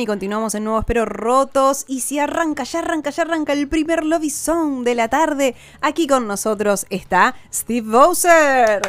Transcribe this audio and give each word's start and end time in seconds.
Y 0.00 0.06
continuamos 0.06 0.54
en 0.54 0.64
Nuevos 0.64 0.84
Pero 0.86 1.04
Rotos. 1.04 1.84
Y 1.86 2.00
si 2.00 2.18
arranca, 2.18 2.64
ya 2.64 2.78
arranca, 2.80 3.10
ya 3.10 3.22
arranca 3.22 3.52
el 3.52 3.68
primer 3.68 4.04
Lobby 4.04 4.30
Song 4.30 4.82
de 4.84 4.94
la 4.94 5.08
tarde. 5.08 5.54
Aquí 5.80 6.06
con 6.06 6.26
nosotros 6.26 6.86
está 6.90 7.34
Steve 7.52 7.86
Bowser. 7.88 8.80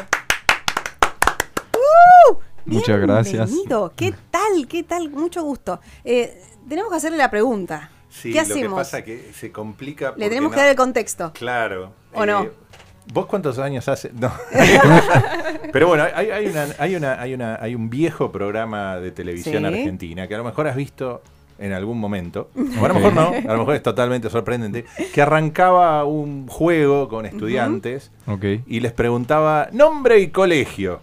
¡Uh! 1.74 2.36
Muchas 2.64 3.00
gracias. 3.00 3.50
¿Qué 3.96 4.14
tal? 4.30 4.66
¿Qué 4.68 4.82
tal? 4.82 5.10
Mucho 5.10 5.42
gusto. 5.42 5.80
Eh, 6.04 6.42
tenemos 6.68 6.90
que 6.90 6.96
hacerle 6.96 7.18
la 7.18 7.30
pregunta. 7.30 7.90
Sí, 8.08 8.32
¿Qué 8.32 8.40
lo 8.40 8.46
que 8.46 8.52
hacemos? 8.52 8.78
pasa 8.78 8.98
es 8.98 9.04
que 9.04 9.32
se 9.32 9.50
complica. 9.52 10.14
Le 10.16 10.28
tenemos 10.28 10.50
no- 10.50 10.54
que 10.54 10.60
dar 10.60 10.70
el 10.70 10.76
contexto. 10.76 11.32
Claro. 11.32 11.92
¿O 12.14 12.26
no? 12.26 12.46
¿Vos 13.12 13.26
cuántos 13.26 13.58
años 13.58 13.88
hace? 13.88 14.10
No. 14.12 14.32
Pero 15.72 15.88
bueno, 15.88 16.04
hay, 16.14 16.30
hay 16.30 16.46
una, 16.46 16.66
hay, 16.78 16.94
una, 16.96 17.20
hay, 17.20 17.34
una, 17.34 17.58
hay 17.60 17.74
un 17.74 17.90
viejo 17.90 18.30
programa 18.30 18.96
de 18.98 19.10
televisión 19.10 19.62
Sí. 19.62 19.66
argentina 19.66 20.28
que 20.28 20.34
a 20.34 20.38
lo 20.38 20.44
mejor 20.44 20.66
has 20.68 20.76
visto 20.76 21.22
en 21.58 21.72
algún 21.72 21.98
momento, 21.98 22.50
o 22.80 22.84
a 22.84 22.88
lo 22.88 22.94
mejor 22.94 23.12
no, 23.14 23.28
a 23.28 23.52
lo 23.52 23.58
mejor 23.58 23.74
es 23.76 23.82
totalmente 23.82 24.28
sorprendente, 24.30 24.84
que 25.14 25.22
arrancaba 25.22 26.04
un 26.04 26.46
juego 26.48 27.08
con 27.08 27.26
estudiantes 27.26 28.10
y 28.66 28.80
les 28.80 28.92
preguntaba 28.92 29.68
nombre 29.72 30.18
y 30.20 30.28
colegio, 30.28 31.00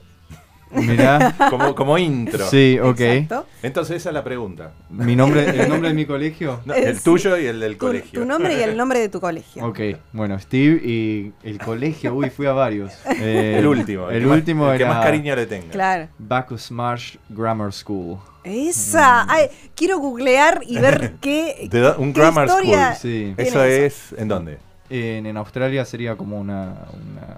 Mirá. 0.72 1.36
como, 1.50 1.74
como 1.76 1.98
intro. 1.98 2.46
Sí, 2.48 2.78
ok. 2.82 3.00
Exacto. 3.00 3.48
Entonces 3.64 3.98
esa 3.98 4.10
es 4.10 4.14
la 4.14 4.24
pregunta. 4.24 4.72
Mi 4.90 5.16
nombre, 5.16 5.50
el 5.50 5.68
nombre 5.70 5.90
de 5.90 5.96
mi 5.96 6.06
colegio. 6.06 6.62
No, 6.66 6.74
Eh, 6.74 6.90
el 6.90 6.98
sí. 6.98 7.04
tuyo 7.04 7.38
y 7.38 7.46
el 7.48 7.60
del 7.60 7.74
Tu, 7.74 7.80
colegio. 7.88 8.20
tu 8.22 8.26
nombre 8.26 8.58
y 8.58 8.62
el 8.62 8.78
nombre 8.78 9.00
de 9.00 9.10
tu 9.10 9.20
colegio. 9.20 9.66
Ok, 9.66 9.80
bueno, 10.14 10.38
Steve 10.40 10.82
y 10.84 11.34
el 11.44 11.58
colegio, 11.60 12.14
uy, 12.14 12.30
fui 12.30 12.46
a 12.46 12.54
varios. 12.54 12.94
Eh, 13.20 13.56
El 13.60 13.68
último. 13.68 14.10
El 14.10 14.22
que 14.22 14.28
más- 14.28 14.38
último 14.38 14.72
el 14.72 14.78
que 14.78 14.84
era 14.84 14.94
más 14.94 15.04
cariño 15.06 15.36
le 15.36 15.46
tenga. 15.46 15.70
Claro. 15.72 16.08
Bacchus 16.18 16.72
Marsh 16.72 17.16
Grammar 17.30 17.74
School. 17.74 18.18
Esa. 18.44 19.26
Ay, 19.32 19.48
quiero 19.76 20.00
googlear 20.00 20.62
y 20.66 20.78
ver 20.80 21.16
qué. 21.22 21.68
De 21.70 21.80
do- 21.80 21.96
un 21.98 22.14
qué 22.14 22.22
grammar 22.22 22.48
historia 22.48 22.94
school. 22.96 23.12
Sí. 23.12 23.34
Eso 23.38 23.64
es, 23.64 24.14
¿en 24.18 24.28
dónde? 24.28 24.58
En, 24.90 25.26
en 25.26 25.38
Australia 25.38 25.86
sería 25.86 26.16
como 26.16 26.40
una, 26.40 26.74
una 26.94 27.36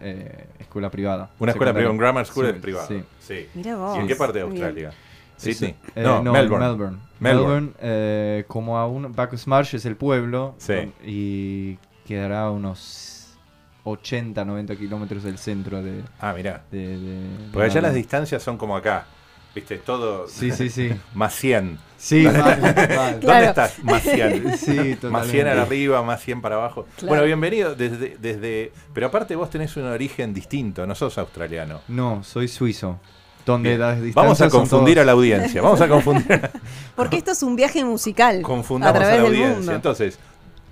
eh, 0.00 0.46
escuela 0.58 0.90
privada. 0.90 1.30
Una 1.38 1.52
escuela 1.52 1.72
privada, 1.72 1.90
un 1.92 1.98
grammar 1.98 2.26
school 2.26 2.46
Sí, 2.46 2.52
es 2.54 2.60
privado. 2.62 2.88
Sí. 2.88 3.02
Sí. 3.20 3.46
Mira 3.54 3.76
vos. 3.76 3.96
¿Y 3.96 4.00
en 4.00 4.06
qué 4.06 4.16
parte 4.16 4.38
de. 4.38 4.44
Australia? 4.44 4.92
Sí, 5.36 5.52
Sydney. 5.54 5.74
Eh, 5.94 6.02
no, 6.02 6.22
Melbourne. 6.22 6.32
Melbourne. 6.32 6.66
Melbourne. 6.66 6.96
Melbourne, 7.20 7.72
eh, 7.80 8.44
como 8.48 8.78
a 8.78 8.86
un 8.86 9.12
Bacchus 9.12 9.46
Marsh 9.46 9.74
es 9.74 9.84
el 9.84 9.96
pueblo 9.96 10.54
Sí. 10.58 10.72
con- 10.74 10.92
y 11.04 11.78
quedará 12.06 12.44
a 12.44 12.50
unos 12.50 13.36
80, 13.84 14.44
90 14.44 14.76
kilómetros 14.76 15.22
del 15.22 15.38
centro 15.38 15.82
de... 15.82 16.02
Ah, 16.20 16.32
mirá. 16.34 16.62
de, 16.70 16.78
de- 16.78 16.98
de 16.98 17.52
Porque 17.52 17.66
allá 17.70 17.80
las 17.82 17.94
distancias 17.94 18.42
son 18.42 18.56
como 18.58 18.76
acá. 18.76 19.06
¿Viste? 19.56 19.78
Todo 19.78 20.28
Sí, 20.28 20.52
sí, 20.52 20.68
sí. 20.68 20.90
más 21.14 21.34
100. 21.34 21.78
Sí, 21.96 22.24
mal, 22.24 22.60
mal. 22.60 23.20
¿Dónde 23.20 23.44
estás? 23.46 23.82
Más 23.82 24.02
100. 24.02 24.58
Sí, 24.58 24.76
Más 25.08 25.26
100 25.28 25.44
totalmente. 25.46 25.50
arriba, 25.50 26.02
más 26.02 26.22
100 26.22 26.42
para 26.42 26.56
abajo. 26.56 26.86
Claro. 26.96 27.08
Bueno, 27.08 27.24
bienvenido 27.24 27.74
desde, 27.74 28.18
desde... 28.20 28.70
Pero 28.92 29.06
aparte 29.06 29.34
vos 29.34 29.48
tenés 29.48 29.74
un 29.78 29.84
origen 29.86 30.34
distinto, 30.34 30.86
no 30.86 30.94
sos 30.94 31.16
australiano. 31.16 31.80
No, 31.88 32.22
soy 32.22 32.48
suizo. 32.48 33.00
Donde 33.46 33.70
Bien. 33.70 33.80
las 33.80 34.02
distancias 34.02 34.14
Vamos 34.14 34.40
a 34.42 34.50
confundir 34.50 35.00
a 35.00 35.04
la 35.06 35.12
audiencia. 35.12 35.62
Vamos 35.62 35.80
a 35.80 35.88
confundir 35.88 36.50
Porque 36.94 37.16
esto 37.16 37.30
es 37.30 37.42
un 37.42 37.56
viaje 37.56 37.82
musical. 37.82 38.42
confundamos 38.42 38.94
a 38.94 38.98
a, 38.98 39.00
través 39.00 39.16
la 39.16 39.22
del 39.22 39.26
audiencia. 39.32 39.56
mundo. 39.56 39.72
Entonces, 39.72 40.18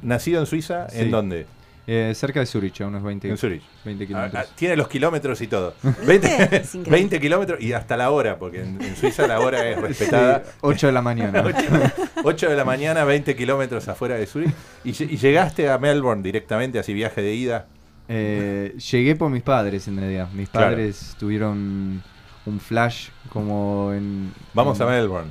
nacido 0.02 0.40
en 0.40 0.46
Suiza, 0.46 0.88
¿en 0.92 1.10
dónde? 1.10 1.46
Eh, 1.86 2.12
cerca 2.14 2.40
de 2.40 2.46
Zurich, 2.46 2.80
a 2.80 2.86
unos 2.86 3.02
20, 3.02 3.28
En 3.28 3.36
Zurich. 3.36 3.62
20 3.84 4.04
Ah, 4.04 4.06
kilómetros. 4.06 4.44
ah, 4.48 4.52
tiene 4.56 4.76
los 4.76 4.88
kilómetros 4.88 5.40
y 5.42 5.46
todo. 5.48 5.74
¿Viste? 5.82 6.28
20, 6.28 6.56
Es 6.56 6.74
increíble. 6.74 6.90
20 6.90 7.20
kilómetros 7.20 7.60
y 7.60 7.72
hasta 7.74 7.96
la 7.98 8.10
hora, 8.10 8.38
porque 8.38 8.62
en, 8.62 8.80
en 8.80 8.96
Suiza 8.96 9.26
la 9.26 9.40
hora 9.40 9.68
es 9.68 9.78
respetada. 9.80 10.42
8 10.62 10.86
de 10.86 10.92
la 10.94 11.02
mañana. 11.02 11.44
8 12.24 12.48
de 12.48 12.56
la 12.56 12.64
mañana, 12.64 13.04
20 13.04 13.36
kilómetros 13.36 13.86
afuera 13.88 14.14
de 14.16 14.26
Zurich. 14.26 14.54
Y, 14.82 14.92
lle- 14.92 15.10
y 15.10 15.16
llegaste 15.18 15.68
a 15.68 15.76
Melbourne 15.78 16.22
directamente, 16.22 16.78
así 16.78 16.94
viaje 16.94 17.20
de 17.20 17.34
ida. 17.34 17.66
Eh, 18.08 18.74
llegué 18.90 19.14
por 19.16 19.30
mis 19.30 19.42
padres, 19.42 19.86
en 19.88 19.96
realidad. 19.98 20.28
Mis 20.32 20.48
Claro. 20.48 20.68
padres 20.68 21.16
tuvieron 21.18 22.02
un 22.46 22.60
flash 22.60 23.08
como 23.30 23.92
en... 23.92 24.32
Vamos 24.54 24.78
en- 24.80 24.86
a 24.86 24.90
Melbourne. 24.90 25.30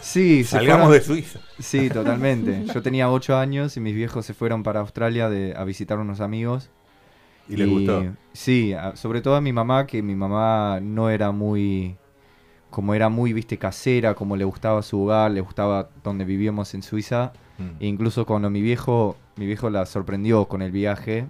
Sí, 0.00 0.44
Salgamos 0.44 0.86
fueron- 0.86 0.92
de 1.00 1.04
Suiza. 1.04 1.40
Sí, 1.58 1.88
totalmente. 1.90 2.64
Yo 2.72 2.82
tenía 2.82 3.10
8 3.10 3.36
años 3.36 3.76
y 3.76 3.80
mis 3.80 3.94
viejos 3.94 4.24
se 4.24 4.34
fueron 4.34 4.62
para 4.62 4.80
Australia 4.80 5.28
de, 5.28 5.54
a 5.56 5.64
visitar 5.64 5.98
unos 5.98 6.20
amigos. 6.20 6.70
Y 7.48 7.56
les 7.56 7.68
gustó. 7.68 8.02
Sí, 8.32 8.74
sobre 8.94 9.20
todo 9.20 9.36
a 9.36 9.40
mi 9.40 9.52
mamá, 9.52 9.86
que 9.86 10.02
mi 10.02 10.14
mamá 10.14 10.80
no 10.80 11.10
era 11.10 11.30
muy, 11.30 11.96
como 12.70 12.94
era 12.94 13.10
muy, 13.10 13.34
viste, 13.34 13.58
casera, 13.58 14.14
como 14.14 14.36
le 14.36 14.44
gustaba 14.44 14.82
su 14.82 15.02
hogar, 15.02 15.30
le 15.30 15.42
gustaba 15.42 15.90
donde 16.02 16.24
vivíamos 16.24 16.72
en 16.74 16.82
Suiza. 16.82 17.32
Mm. 17.58 17.82
E 17.82 17.86
incluso 17.86 18.24
cuando 18.24 18.48
mi 18.48 18.62
viejo, 18.62 19.16
mi 19.36 19.44
viejo 19.46 19.68
la 19.68 19.84
sorprendió 19.84 20.46
con 20.46 20.62
el 20.62 20.72
viaje, 20.72 21.26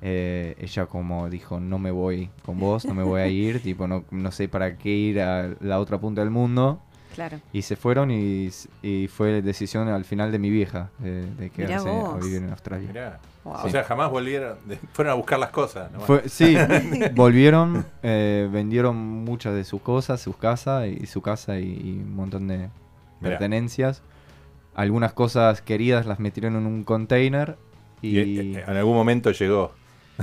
eh, 0.00 0.56
ella 0.58 0.86
como 0.86 1.28
dijo, 1.28 1.60
no 1.60 1.78
me 1.78 1.90
voy 1.90 2.30
con 2.44 2.58
vos, 2.58 2.86
no 2.86 2.94
me 2.94 3.02
voy 3.02 3.20
a 3.20 3.28
ir, 3.28 3.60
tipo, 3.62 3.86
no, 3.86 4.04
no 4.10 4.32
sé 4.32 4.48
para 4.48 4.78
qué 4.78 4.88
ir 4.88 5.20
a 5.20 5.54
la 5.60 5.78
otra 5.78 6.00
punta 6.00 6.22
del 6.22 6.30
mundo. 6.30 6.80
Claro. 7.14 7.40
Y 7.52 7.62
se 7.62 7.76
fueron 7.76 8.10
y, 8.10 8.48
y 8.82 9.08
fue 9.08 9.42
decisión 9.42 9.88
al 9.88 10.04
final 10.04 10.32
de 10.32 10.38
mi 10.38 10.50
vieja 10.50 10.90
de, 10.98 11.26
de 11.34 11.50
quedarse 11.50 11.88
a 11.88 12.16
vivir 12.18 12.38
en 12.42 12.50
Australia. 12.50 12.88
Mirá. 12.88 13.20
Wow. 13.44 13.54
O 13.64 13.68
sea, 13.70 13.82
jamás 13.84 14.10
volvieron, 14.10 14.56
de- 14.66 14.78
fueron 14.92 15.10
a 15.12 15.14
buscar 15.14 15.38
las 15.38 15.50
cosas. 15.50 15.90
¿no? 15.92 16.00
Fue- 16.00 16.28
sí, 16.28 16.56
volvieron, 17.14 17.84
eh, 18.02 18.48
vendieron 18.52 18.96
muchas 18.96 19.54
de 19.54 19.64
sus 19.64 19.80
cosas, 19.82 20.20
sus 20.20 20.36
casas 20.36 20.86
y 20.88 21.06
su 21.06 21.20
casa 21.22 21.58
y, 21.58 21.64
y 21.64 22.00
un 22.02 22.14
montón 22.14 22.48
de 22.48 22.56
Mirá. 22.58 22.70
pertenencias. 23.20 24.02
Algunas 24.74 25.12
cosas 25.12 25.60
queridas 25.60 26.06
las 26.06 26.18
metieron 26.18 26.56
en 26.56 26.66
un 26.66 26.84
container 26.84 27.58
y, 28.00 28.18
Y, 28.20 28.56
eh, 28.56 28.64
en 28.66 28.76
algún 28.76 28.94
momento 28.94 29.30
llegó. 29.32 29.72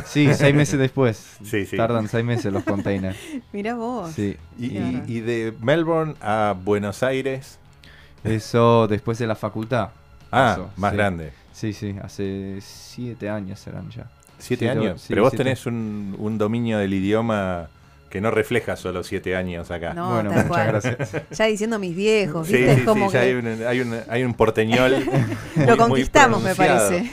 Sí, 0.05 0.29
seis 0.33 0.55
meses 0.55 0.79
después. 0.79 1.37
Sí, 1.43 1.65
sí. 1.65 1.77
Tardan 1.77 2.07
seis 2.07 2.23
meses 2.25 2.51
los 2.53 2.63
containers. 2.63 3.17
Mira 3.53 3.75
vos. 3.75 4.11
Sí. 4.11 4.37
Y, 4.57 4.69
Claro. 4.69 5.03
y- 5.07 5.11
y 5.17 5.19
de 5.21 5.53
Melbourne 5.61 6.15
a 6.21 6.55
Buenos 6.63 7.03
Aires. 7.03 7.57
Eso 8.23 8.87
después 8.87 9.17
de 9.17 9.27
la 9.27 9.35
facultad. 9.35 9.89
Ah, 10.31 10.51
Eso, 10.53 10.69
más 10.77 10.91
sí. 10.91 10.97
grande. 10.97 11.31
Sí, 11.53 11.73
sí, 11.73 11.95
hace 12.01 12.59
siete 12.61 13.29
años 13.29 13.59
serán 13.59 13.89
ya. 13.89 14.09
Siete 14.37 14.65
Siete, 14.65 14.69
años. 14.69 15.01
sí, 15.01 15.07
Pero 15.09 15.23
vos 15.23 15.31
siete. 15.31 15.43
tenés 15.43 15.65
un, 15.65 16.15
un 16.17 16.37
dominio 16.37 16.77
del 16.77 16.93
idioma 16.93 17.67
que 18.09 18.21
no 18.21 18.31
refleja 18.31 18.75
solo 18.75 19.03
siete 19.03 19.35
años 19.35 19.69
acá. 19.69 19.93
No, 19.93 20.13
bueno, 20.13 20.31
tal 20.31 20.45
muchas 20.45 20.47
cual. 20.47 20.67
gracias. 20.67 21.23
Ya 21.37 21.45
diciendo 21.45 21.77
mis 21.79 21.95
viejos, 21.95 22.47
Sí, 22.47 22.53
¿viste? 22.53 22.73
sí, 22.75 22.79
es 22.81 22.85
como 22.85 23.07
sí, 23.09 23.13
ya 23.13 23.21
que 23.21 23.27
hay 23.27 23.33
un, 23.33 23.47
hay, 23.67 23.79
un, 23.81 23.99
hay 24.09 24.23
un 24.23 24.33
porteñol. 24.33 24.91
muy- 25.55 25.65
lo 25.65 25.75
muy 25.75 25.77
conquistamos, 25.77 26.41
me 26.41 26.55
parece. 26.55 27.11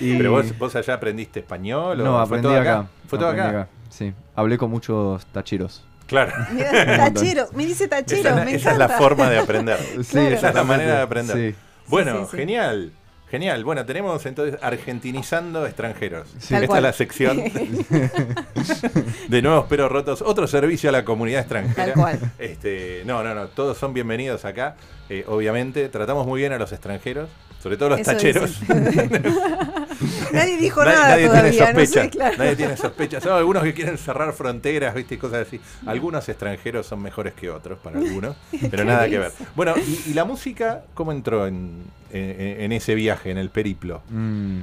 Y- 0.00 0.16
Pero 0.16 0.32
vos, 0.32 0.58
vos 0.58 0.74
allá 0.76 0.94
aprendiste 0.94 1.40
español 1.40 2.00
o 2.00 2.04
no, 2.04 2.12
fue 2.14 2.22
aprendí 2.38 2.48
todo 2.48 2.60
acá. 2.60 2.88
¿Fue 3.06 3.18
todo 3.18 3.28
acá? 3.28 3.68
Sí, 3.90 4.12
hablé 4.34 4.56
con 4.58 4.70
muchos 4.70 5.24
tachiros. 5.26 5.84
Claro. 6.06 6.32
Mira, 6.52 6.96
tachero, 7.12 7.46
me 7.54 7.66
dice 7.66 7.86
tachero, 7.86 8.20
esa, 8.20 8.30
es 8.30 8.36
la- 8.36 8.44
me 8.44 8.54
esa 8.54 8.72
es 8.72 8.78
la 8.78 8.88
forma 8.88 9.28
de 9.30 9.38
aprender. 9.38 9.78
Sí, 10.02 10.18
esa 10.18 10.48
es 10.48 10.54
la 10.54 10.64
manera 10.64 10.96
de 10.96 11.02
aprender. 11.02 11.36
Sí, 11.36 11.54
Bueno, 11.86 12.20
sí, 12.24 12.28
sí. 12.32 12.36
genial. 12.38 12.92
Genial. 13.30 13.62
Bueno, 13.64 13.86
tenemos 13.86 14.26
entonces 14.26 14.58
argentinizando 14.60 15.64
extranjeros. 15.64 16.26
Sí. 16.40 16.52
Esta 16.56 16.76
es 16.78 16.82
la 16.82 16.92
sección 16.92 17.36
de 19.28 19.42
nuevos 19.42 19.66
pero 19.68 19.88
rotos. 19.88 20.20
Otro 20.22 20.48
servicio 20.48 20.88
a 20.88 20.92
la 20.92 21.04
comunidad 21.04 21.40
extranjera. 21.42 21.92
Tal 21.92 21.94
cual. 21.94 22.18
Este, 22.40 23.02
no, 23.06 23.22
no, 23.22 23.32
no. 23.34 23.46
Todos 23.48 23.78
son 23.78 23.94
bienvenidos 23.94 24.44
acá. 24.44 24.74
Eh, 25.08 25.24
obviamente, 25.28 25.88
tratamos 25.88 26.26
muy 26.26 26.40
bien 26.40 26.52
a 26.52 26.58
los 26.58 26.72
extranjeros, 26.72 27.28
sobre 27.62 27.76
todo 27.76 27.90
los 27.90 28.00
Eso 28.00 28.10
tacheros. 28.12 28.60
Nadie 30.32 30.56
dijo 30.56 30.82
Nadie, 30.84 30.96
nada 30.96 31.08
nadie 31.10 31.26
todavía, 31.26 31.50
tiene 31.50 31.72
no 31.72 31.78
sospechas. 31.80 32.02
sé, 32.04 32.10
claro. 32.10 32.36
Nadie 32.38 32.56
tiene 32.56 32.76
sospechas. 32.76 33.26
Hay 33.26 33.32
algunos 33.32 33.62
que 33.62 33.74
quieren 33.74 33.98
cerrar 33.98 34.32
fronteras, 34.32 34.94
¿viste? 34.94 35.16
Y 35.16 35.18
cosas 35.18 35.46
así. 35.46 35.60
Algunos 35.86 36.28
extranjeros 36.28 36.86
son 36.86 37.02
mejores 37.02 37.34
que 37.34 37.50
otros 37.50 37.78
para 37.80 37.98
algunos, 37.98 38.36
pero 38.70 38.84
nada 38.84 39.08
que 39.08 39.18
ver. 39.18 39.32
Bueno, 39.56 39.74
¿y, 39.76 40.10
y 40.10 40.14
la 40.14 40.24
música 40.24 40.84
cómo 40.94 41.12
entró 41.12 41.46
en, 41.46 41.82
en- 42.12 42.60
en 42.62 42.72
ese 42.72 42.94
viaje, 42.94 43.30
en 43.30 43.38
el 43.38 43.50
periplo? 43.50 44.02
Mm, 44.08 44.60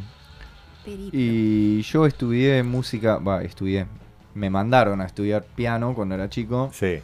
Periplo. 0.85 1.09
Y 1.19 1.81
yo 1.83 2.05
estudié 2.07 2.63
música, 2.63 3.17
va, 3.17 3.43
estudié. 3.43 3.85
Me 4.33 4.49
mandaron 4.49 5.01
a 5.01 5.05
estudiar 5.05 5.43
piano 5.43 5.93
cuando 5.93 6.15
era 6.15 6.29
chico. 6.29 6.69
Sí. 6.73 6.99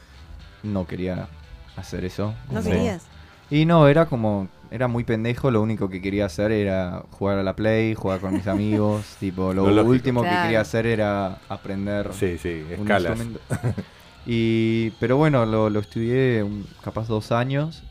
No 0.64 0.88
quería 0.88 1.28
hacer 1.76 2.06
eso. 2.06 2.34
¿No 2.50 2.64
querías? 2.64 3.04
Y 3.50 3.66
no, 3.66 3.88
era 3.88 4.06
como 4.06 4.48
era 4.74 4.88
muy 4.88 5.04
pendejo, 5.04 5.52
lo 5.52 5.62
único 5.62 5.88
que 5.88 6.02
quería 6.02 6.26
hacer 6.26 6.52
era 6.52 7.04
jugar 7.12 7.38
a 7.38 7.44
la 7.44 7.56
Play, 7.56 7.94
jugar 7.94 8.20
con 8.20 8.34
mis 8.34 8.48
amigos, 8.48 9.06
tipo, 9.20 9.54
lo, 9.54 9.66
último 9.86 10.24
que 10.24 10.30
quería 10.30 10.62
hacer 10.62 10.88
era 10.88 11.38
aprender 11.48 12.10
Sí, 12.12 12.40
sí, 12.40 12.64
un 12.80 12.90
escalas. 12.90 13.20
Y, 14.26 14.90
pero 15.00 15.18
bueno, 15.18 15.46
lo, 15.46 15.70
lo 15.70 15.80
estudié 15.82 16.42
un- 16.42 16.66
capaz 16.82 17.08
dos 17.08 17.32
años. 17.32 17.84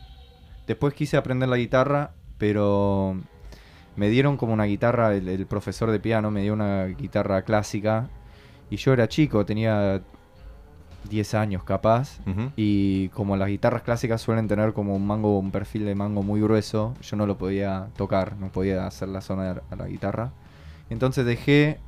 Después 0.67 0.93
quise 0.93 1.15
aprender 1.15 1.47
la 1.47 1.57
guitarra, 1.57 2.11
pero 2.37 3.15
me 3.95 4.09
dieron 4.09 4.35
como 4.35 4.51
una 4.51 4.63
guitarra, 4.65 5.15
el, 5.15 5.29
el 5.29 5.45
profesor 5.45 5.91
de 5.91 5.99
piano 5.99 6.31
me 6.31 6.41
dio 6.41 6.53
una 6.53 6.85
guitarra 6.87 7.43
clásica. 7.43 8.09
Y 8.71 8.77
yo 8.77 8.91
era 8.91 9.07
chico, 9.07 9.45
tenía 9.45 10.01
10 11.09 11.33
años 11.35 11.63
capaz. 11.63 12.19
Y 12.55 13.09
como 13.09 13.37
las 13.37 13.49
guitarras 13.49 13.83
clásicas 13.83 14.21
suelen 14.21 14.47
tener 14.47 14.73
como 14.73 14.95
un 14.95 15.05
mango, 15.05 15.39
un 15.39 15.51
perfil 15.51 15.85
de 15.85 15.95
mango 15.95 16.23
muy 16.23 16.41
grueso, 16.41 16.93
yo 17.01 17.17
no 17.17 17.25
lo 17.25 17.37
podía 17.37 17.87
tocar, 17.95 18.37
no 18.37 18.49
podía 18.49 18.87
hacer 18.87 19.09
la 19.09 19.21
zona 19.21 19.61
a 19.69 19.75
la 19.75 19.87
guitarra. 19.87 20.31
Entonces 20.89 21.25
dejé 21.25 21.79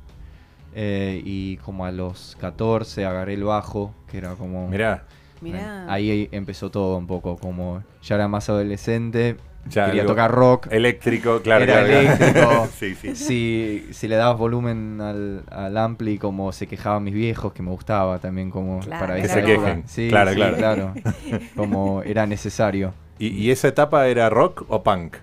eh, 0.74 1.22
y 1.24 1.56
como 1.58 1.86
a 1.86 1.92
los 1.92 2.36
14 2.40 3.06
agarré 3.06 3.34
el 3.34 3.44
bajo, 3.44 3.94
que 4.10 4.18
era 4.18 4.34
como... 4.34 4.68
Mirá, 4.68 5.04
Mirá. 5.40 5.90
Ahí 5.92 6.28
empezó 6.32 6.70
todo 6.70 6.96
un 6.96 7.06
poco, 7.06 7.36
como 7.36 7.82
ya 8.02 8.14
era 8.14 8.28
más 8.28 8.48
adolescente, 8.48 9.36
ya 9.68 9.86
quería 9.86 10.02
algo 10.02 10.12
tocar 10.12 10.30
rock. 10.32 10.68
eléctrico, 10.70 11.40
claro. 11.42 11.64
Era 11.64 11.84
claro, 11.84 11.86
claro. 11.88 12.00
eléctrico. 12.18 12.68
sí, 12.78 12.94
sí. 12.94 13.16
Si, 13.16 13.86
si 13.92 14.08
le 14.08 14.16
dabas 14.16 14.38
volumen 14.38 15.00
al, 15.00 15.42
al 15.50 15.76
ampli, 15.76 16.18
como 16.18 16.52
se 16.52 16.66
quejaban 16.66 17.04
mis 17.04 17.14
viejos, 17.14 17.52
que 17.52 17.62
me 17.62 17.70
gustaba 17.70 18.18
también, 18.18 18.50
como 18.50 18.80
Claro, 18.80 19.06
para 19.06 19.20
Que 19.20 19.28
se 19.28 19.38
época. 19.40 19.46
quejen. 19.66 19.84
Sí, 19.88 20.08
Claro, 20.08 20.30
sí, 20.32 20.36
claro. 20.36 20.94
como 21.56 22.02
era 22.02 22.26
necesario. 22.26 22.92
¿Y, 23.18 23.28
y 23.28 23.50
esa 23.50 23.68
etapa 23.68 24.06
era 24.08 24.28
rock 24.30 24.64
o 24.68 24.82
punk? 24.82 25.16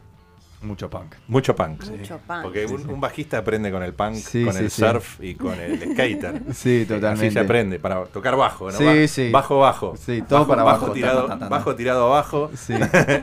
Mucho 0.64 0.90
punk. 0.90 1.16
Mucho 1.28 1.56
punk. 1.56 1.84
Mucho 1.90 2.20
punk. 2.26 2.42
Porque 2.44 2.66
un, 2.66 2.90
un 2.90 3.00
bajista 3.02 3.38
aprende 3.40 3.70
con 3.72 3.84
el 3.84 3.94
punk, 3.94 4.16
Sí, 4.16 4.44
con 4.46 4.54
sí, 4.54 4.60
el 4.64 4.72
sí. 4.72 4.82
surf 4.82 5.20
y 5.22 5.36
con 5.36 5.60
el 5.60 5.78
skater. 5.92 6.42
Sí, 6.54 6.86
totalmente. 6.88 7.28
Así 7.28 7.34
se 7.34 7.40
aprende, 7.40 7.80
para 7.80 8.06
tocar 8.06 8.36
bajo, 8.36 8.72
¿no? 8.72 8.78
Sí, 8.78 8.84
Ba- 8.86 9.08
sí. 9.08 9.30
Bajo, 9.32 9.60
bajo. 9.60 9.96
Sí, 9.98 10.24
todo 10.28 10.48
para 10.48 10.62
abajo. 10.62 10.92
Tirado, 10.92 11.24
Ta, 11.24 11.28
ta, 11.28 11.34
ta, 11.40 11.40
ta. 11.40 11.50
bajo 11.50 11.76
tirado 11.76 12.06
abajo. 12.08 12.50
Sí. 12.56 12.74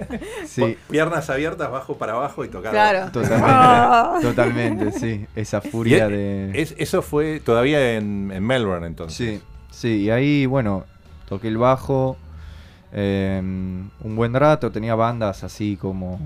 sí. 0.47 0.77
Piernas 0.91 1.31
abiertas, 1.31 1.71
bajo 1.71 1.97
para 1.97 2.13
abajo 2.13 2.45
y 2.45 2.49
tocar. 2.49 2.73
Claro. 2.73 3.11
Totalmente, 3.11 3.47
Ah. 3.49 4.19
totalmente, 4.23 4.93
sí. 4.93 5.27
Esa 5.35 5.61
furia 5.61 6.09
de... 6.09 6.51
es- 6.55 6.75
eso 6.79 7.03
fue 7.03 7.41
todavía 7.41 7.97
en, 7.97 8.31
en 8.33 8.45
Melbourne 8.47 8.87
entonces. 8.87 9.17
Sí, 9.17 9.43
sí, 9.71 9.89
y 10.03 10.11
ahí, 10.11 10.47
bueno, 10.47 10.85
toqué 11.29 11.49
el 11.49 11.57
bajo 11.59 12.17
eh, 12.93 13.39
un 13.41 14.17
buen 14.17 14.35
rato, 14.35 14.71
tenía 14.73 14.95
bandas 14.95 15.45
así 15.45 15.77
como 15.81 16.21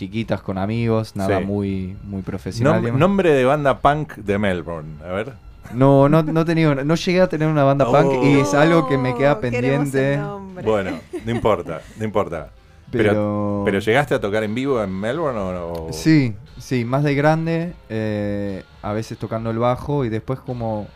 chiquitas 0.00 0.40
con 0.40 0.56
amigos, 0.56 1.14
nada 1.14 1.38
Sí. 1.40 1.44
muy, 1.44 1.96
muy 2.04 2.22
profesional. 2.22 2.74
Nom- 2.76 2.80
digamos. 2.80 3.00
nombre 3.00 3.32
de 3.34 3.44
banda 3.44 3.78
punk 3.80 4.14
de 4.14 4.38
Melbourne. 4.38 4.94
A 5.04 5.12
ver. 5.12 5.32
No, 5.74 6.08
no, 6.08 6.22
no, 6.22 6.44
tenía, 6.44 6.74
no 6.74 6.94
llegué 6.94 7.20
a 7.20 7.28
tener 7.28 7.46
una 7.48 7.64
banda 7.64 7.86
Oh. 7.86 7.92
punk 7.92 8.24
y 8.24 8.40
es 8.40 8.54
algo 8.54 8.88
que 8.88 8.96
me 8.96 9.14
queda 9.14 9.38
pendiente. 9.40 10.16
nombre. 10.16 10.64
Bueno, 10.64 10.90
no 11.24 11.30
importa, 11.30 11.80
no 11.98 12.04
importa. 12.04 12.48
Pero, 12.90 13.04
Pero, 13.10 13.62
pero 13.66 13.78
llegaste 13.78 14.14
a 14.16 14.20
tocar 14.20 14.42
en 14.42 14.52
vivo 14.52 14.82
en 14.82 14.90
Melbourne 14.90 15.38
o 15.38 15.52
no? 15.86 15.92
Sí, 15.92 16.34
sí, 16.58 16.84
más 16.84 17.04
de 17.04 17.14
grande, 17.14 17.72
eh, 17.88 18.64
a 18.82 18.92
veces 18.92 19.16
tocando 19.16 19.48
el 19.52 19.58
bajo 19.60 20.04
y 20.04 20.08
después 20.08 20.40
como 20.40 20.88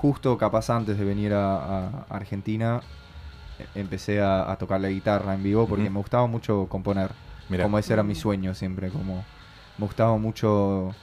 justo 0.00 0.36
capaz 0.38 0.70
antes 0.70 0.98
de 0.98 1.04
venir 1.04 1.32
a, 1.34 1.86
a 1.86 1.90
Argentina 2.10 2.80
eh, 3.60 3.66
empecé 3.76 4.20
a, 4.20 4.50
a 4.50 4.56
tocar 4.56 4.80
la 4.80 4.88
guitarra 4.88 5.34
en 5.34 5.44
vivo 5.44 5.68
porque 5.68 5.88
me 5.88 5.98
gustaba 6.00 6.26
mucho 6.26 6.66
componer, 6.68 7.10
Mirá. 7.48 7.64
como 7.64 7.78
ese 7.78 7.92
era 7.92 8.02
mi 8.02 8.14
sueño 8.14 8.54
siempre, 8.54 8.88
como 8.88 9.24
me 9.78 9.86
gustaba 9.86 10.16
mucho 10.16 10.94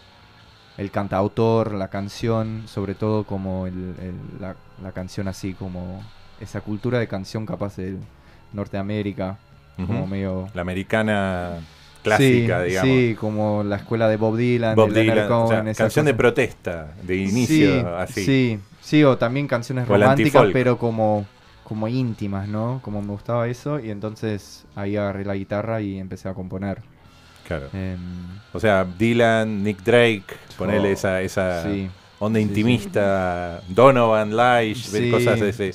el 0.77 0.89
cantautor, 0.91 1.73
la 1.73 1.89
canción, 1.89 2.63
sobre 2.67 2.95
todo 2.95 3.25
como 3.25 3.67
el- 3.67 3.95
el- 3.99 4.41
la, 4.41 4.55
la 4.81 4.91
canción 4.93 5.27
así, 5.27 5.53
como 5.53 6.01
esa 6.39 6.61
cultura 6.61 6.97
de 6.99 7.07
canción 7.07 7.45
capaz 7.45 7.75
de 7.75 7.97
Norteamérica, 8.53 9.37
Ujú. 9.77 9.87
como 9.87 10.07
medio 10.07 10.47
La 10.53 10.61
americana 10.61 11.59
clásica, 12.03 12.63
sí, 12.63 12.69
digamos. 12.69 12.89
Sí, 12.97 13.15
como 13.19 13.63
la 13.63 13.75
escuela 13.77 14.07
de 14.09 14.17
Bob 14.17 14.37
Dylan, 14.37 14.75
Bob 14.75 14.91
de 14.91 15.01
Dylan, 15.01 15.31
o 15.31 15.47
sea, 15.47 15.63
canción 15.75 16.05
de 16.05 16.13
protesta, 16.13 16.93
de 17.03 17.17
inicio, 17.17 17.81
sí, 17.81 17.85
así. 17.97 18.25
Sí, 18.25 18.59
sí, 18.81 19.03
o 19.03 19.17
también 19.17 19.47
canciones 19.47 19.87
O 19.87 19.93
románticas, 19.93 20.47
pero 20.51 20.77
como, 20.77 21.25
como 21.71 21.87
íntimas, 21.87 22.49
¿no? 22.49 22.81
Como 22.83 23.01
me 23.01 23.07
gustaba 23.07 23.47
eso, 23.47 23.79
y 23.79 23.91
entonces 23.91 24.65
ahí 24.75 24.97
agarré 24.97 25.23
la 25.23 25.35
guitarra 25.35 25.79
y 25.79 25.99
empecé 25.99 26.27
a 26.27 26.33
componer. 26.33 26.81
Claro. 27.47 27.69
Em, 27.71 27.97
O 28.51 28.59
sea, 28.59 28.83
Dylan, 28.83 29.63
Nick 29.63 29.81
Drake, 29.81 30.25
ponerle 30.57 30.89
Oh, 30.89 30.91
esa, 30.91 31.21
esa 31.21 31.63
sí, 31.63 31.89
onda 32.19 32.39
sí, 32.39 32.43
intimista, 32.43 33.61
Donovan, 33.69 34.31
sí, 34.75 35.11
cosas 35.11 35.39
de 35.39 35.47
ese, 35.47 35.71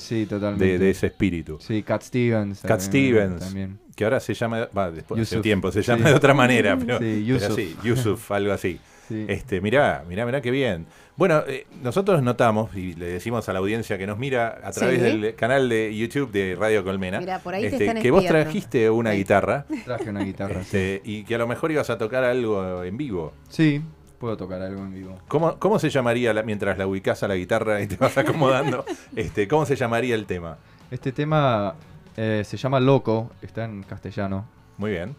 de, 0.55 0.77
de 0.77 0.89
ese 0.91 1.07
espíritu. 1.07 1.57
Sí, 1.59 1.81
Cat 1.81 2.03
Stevens. 2.03 2.61
Cat 2.61 2.79
también, 2.79 2.81
Stevens. 3.15 3.39
También. 3.39 3.79
Que 3.95 4.03
ahora 4.03 4.19
se 4.19 4.35
llama, 4.35 4.67
va, 4.77 4.91
después 4.91 5.19
hace 5.19 5.31
Yusuf, 5.31 5.41
tiempo, 5.41 5.71
se 5.71 5.81
llama 5.81 6.09
de 6.09 6.13
otra 6.13 6.35
manera, 6.35 6.77
pero, 6.77 6.99
Yusuf. 7.01 7.55
sí, 7.55 7.75
Yusuf, 7.83 8.31
algo 8.31 8.53
así. 8.53 8.79
Sí. 9.07 9.25
Este, 9.29 9.61
mirá, 9.61 10.03
mirá, 10.05 10.25
mirá 10.25 10.41
qué 10.41 10.51
bien. 10.51 10.85
Bueno, 11.17 11.43
eh, 11.47 11.65
nosotros 11.81 12.21
notamos 12.21 12.75
y 12.75 12.93
le 12.93 13.07
decimos 13.07 13.49
a 13.49 13.53
la 13.53 13.59
audiencia 13.59 13.97
que 13.97 14.05
nos 14.05 14.19
mira 14.19 14.59
a 14.63 14.71
través 14.71 14.97
Sí. 14.99 15.03
del 15.19 15.35
canal 15.35 15.67
de 15.67 15.95
YouTube 15.97 16.31
de 16.31 16.55
Radio 16.55 16.83
Colmena, 16.83 17.19
Mira, 17.19 17.39
por 17.39 17.55
ahí 17.55 17.63
te 17.63 17.67
este, 17.69 17.87
están 17.87 18.01
que 18.03 18.11
vos 18.11 18.23
trajiste 18.25 18.89
una 18.91 19.11
Sí. 19.13 19.17
guitarra 19.17 19.65
Traje 19.83 20.09
una 20.11 20.23
guitarra. 20.23 20.63
sí. 20.63 20.77
este, 20.77 21.01
y 21.03 21.23
que 21.23 21.33
a 21.35 21.37
lo 21.39 21.47
mejor 21.47 21.71
ibas 21.71 21.89
a 21.89 21.97
tocar 21.97 22.23
algo 22.23 22.83
en 22.83 22.97
vivo. 22.97 23.33
Sí, 23.49 23.81
puedo 24.19 24.37
tocar 24.37 24.61
algo 24.61 24.79
en 24.83 24.93
vivo. 24.93 25.17
¿Cómo, 25.27 25.57
cómo 25.57 25.79
se 25.79 25.89
llamaría, 25.89 26.33
la- 26.35 26.43
mientras 26.43 26.77
la 26.77 26.85
ubicás 26.85 27.23
a 27.23 27.27
la 27.27 27.35
guitarra 27.35 27.81
y 27.81 27.87
te 27.87 27.95
vas 27.97 28.15
acomodando, 28.17 28.85
este, 29.15 29.47
cómo 29.47 29.65
se 29.65 29.75
llamaría 29.75 30.13
el 30.13 30.27
tema? 30.27 30.59
Este 30.91 31.11
tema 31.11 31.73
eh, 32.15 32.43
se 32.45 32.57
llama 32.57 32.79
Loco, 32.79 33.31
está 33.41 33.65
en 33.65 33.81
castellano. 33.81 34.45
Muy 34.77 34.91
bien. 34.91 35.15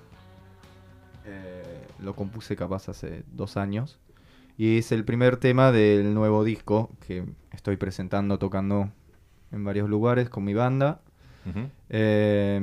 Eh, 1.26 1.62
lo 2.00 2.14
compuse 2.14 2.54
capaz 2.56 2.88
hace 2.88 3.24
dos 3.32 3.56
años. 3.56 3.98
Y 4.58 4.78
es 4.78 4.92
el 4.92 5.04
primer 5.04 5.36
tema 5.38 5.72
del 5.72 6.12
nuevo 6.12 6.42
disco 6.44 6.90
que 7.06 7.24
estoy 7.52 7.76
presentando, 7.78 8.38
tocando 8.38 8.90
en 9.52 9.64
varios 9.64 9.88
lugares 9.88 10.28
con 10.28 10.44
mi 10.44 10.52
banda. 10.52 11.00
Eh, 11.88 12.60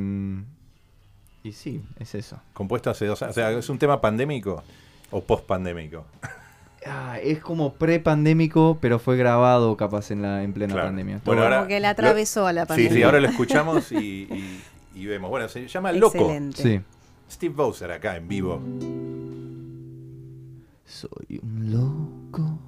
y 1.43 1.51
sí, 1.53 1.81
es 1.99 2.13
eso. 2.15 2.39
Compuesto 2.53 2.89
hace 2.89 3.05
dos 3.05 3.21
años. 3.23 3.31
O 3.31 3.33
sea, 3.35 3.51
¿es 3.51 3.69
un 3.69 3.79
tema 3.79 4.01
pandémico 4.01 4.63
o 5.11 5.21
post-pandémico? 5.23 6.05
Ah, 6.87 7.17
es 7.19 7.39
como 7.39 7.73
pre-pandémico, 7.73 8.77
pero 8.79 8.99
fue 8.99 9.17
grabado 9.17 9.75
capaz 9.75 10.11
en, 10.11 10.21
la, 10.21 10.43
en 10.43 10.53
plena 10.53 10.73
Claro. 10.75 10.89
pandemia. 10.89 11.19
Bueno, 11.25 11.41
Como 11.41 11.55
ahora- 11.55 11.67
que 11.67 11.79
la 11.79 11.89
atravesó 11.89 12.45
a 12.45 12.53
la 12.53 12.61
Sí, 12.61 12.67
pandemia. 12.67 12.93
sí, 12.93 13.01
ahora 13.01 13.19
lo 13.21 13.27
escuchamos 13.29 13.91
y, 13.91 13.97
y- 13.97 14.61
y 14.93 15.05
vemos. 15.07 15.31
Bueno, 15.31 15.49
se 15.49 15.67
llama 15.67 15.91
Loco. 15.93 16.15
Excelente. 16.15 16.61
Sí. 16.61 16.81
Steve 17.27 17.55
Bowser 17.55 17.89
acá 17.91 18.17
en 18.17 18.27
vivo. 18.27 18.61
Soy 20.85 21.39
un 21.41 21.71
loco. 21.71 22.59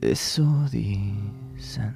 Eso 0.00 0.44
dicen. 0.70 1.94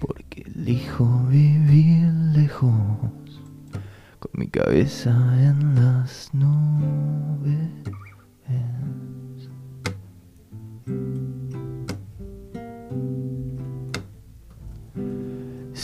Porque 0.00 0.42
elijo 0.42 1.06
vivir 1.28 2.06
lejos 2.34 2.72
con 4.20 4.30
mi 4.34 4.46
cabeza 4.48 5.10
en 5.42 5.74
las 5.74 6.32
nubes. 6.32 7.68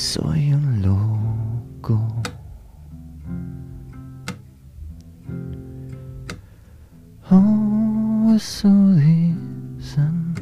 Soy 0.06 0.52
un 0.52 0.82
loco. 0.82 1.98
Oh, 7.28 8.32
eso 8.32 8.68
dicen. 8.94 10.34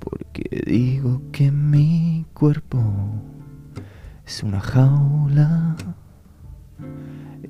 Porque 0.00 0.62
digo 0.66 1.20
que 1.30 1.52
mi 1.52 2.24
cuerpo 2.32 2.82
es 4.26 4.42
una 4.42 4.60
jaula 4.60 5.76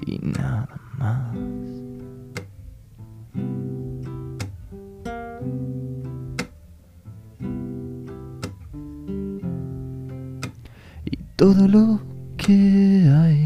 y 0.05 0.19
nada 0.19 0.69
más. 0.99 1.56
Todo 11.37 11.69
lo 11.69 12.01
que 12.39 13.13
hay 13.15 13.46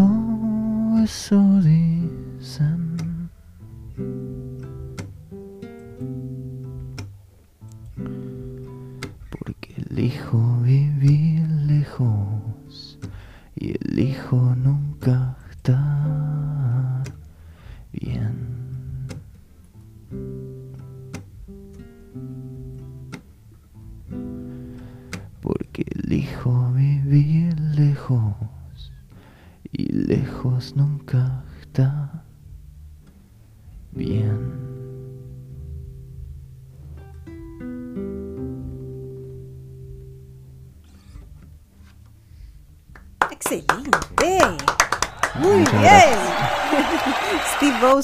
Oh, 0.00 1.00
eso 1.02 1.60
dicen. 1.60 2.08
Porque 2.38 2.87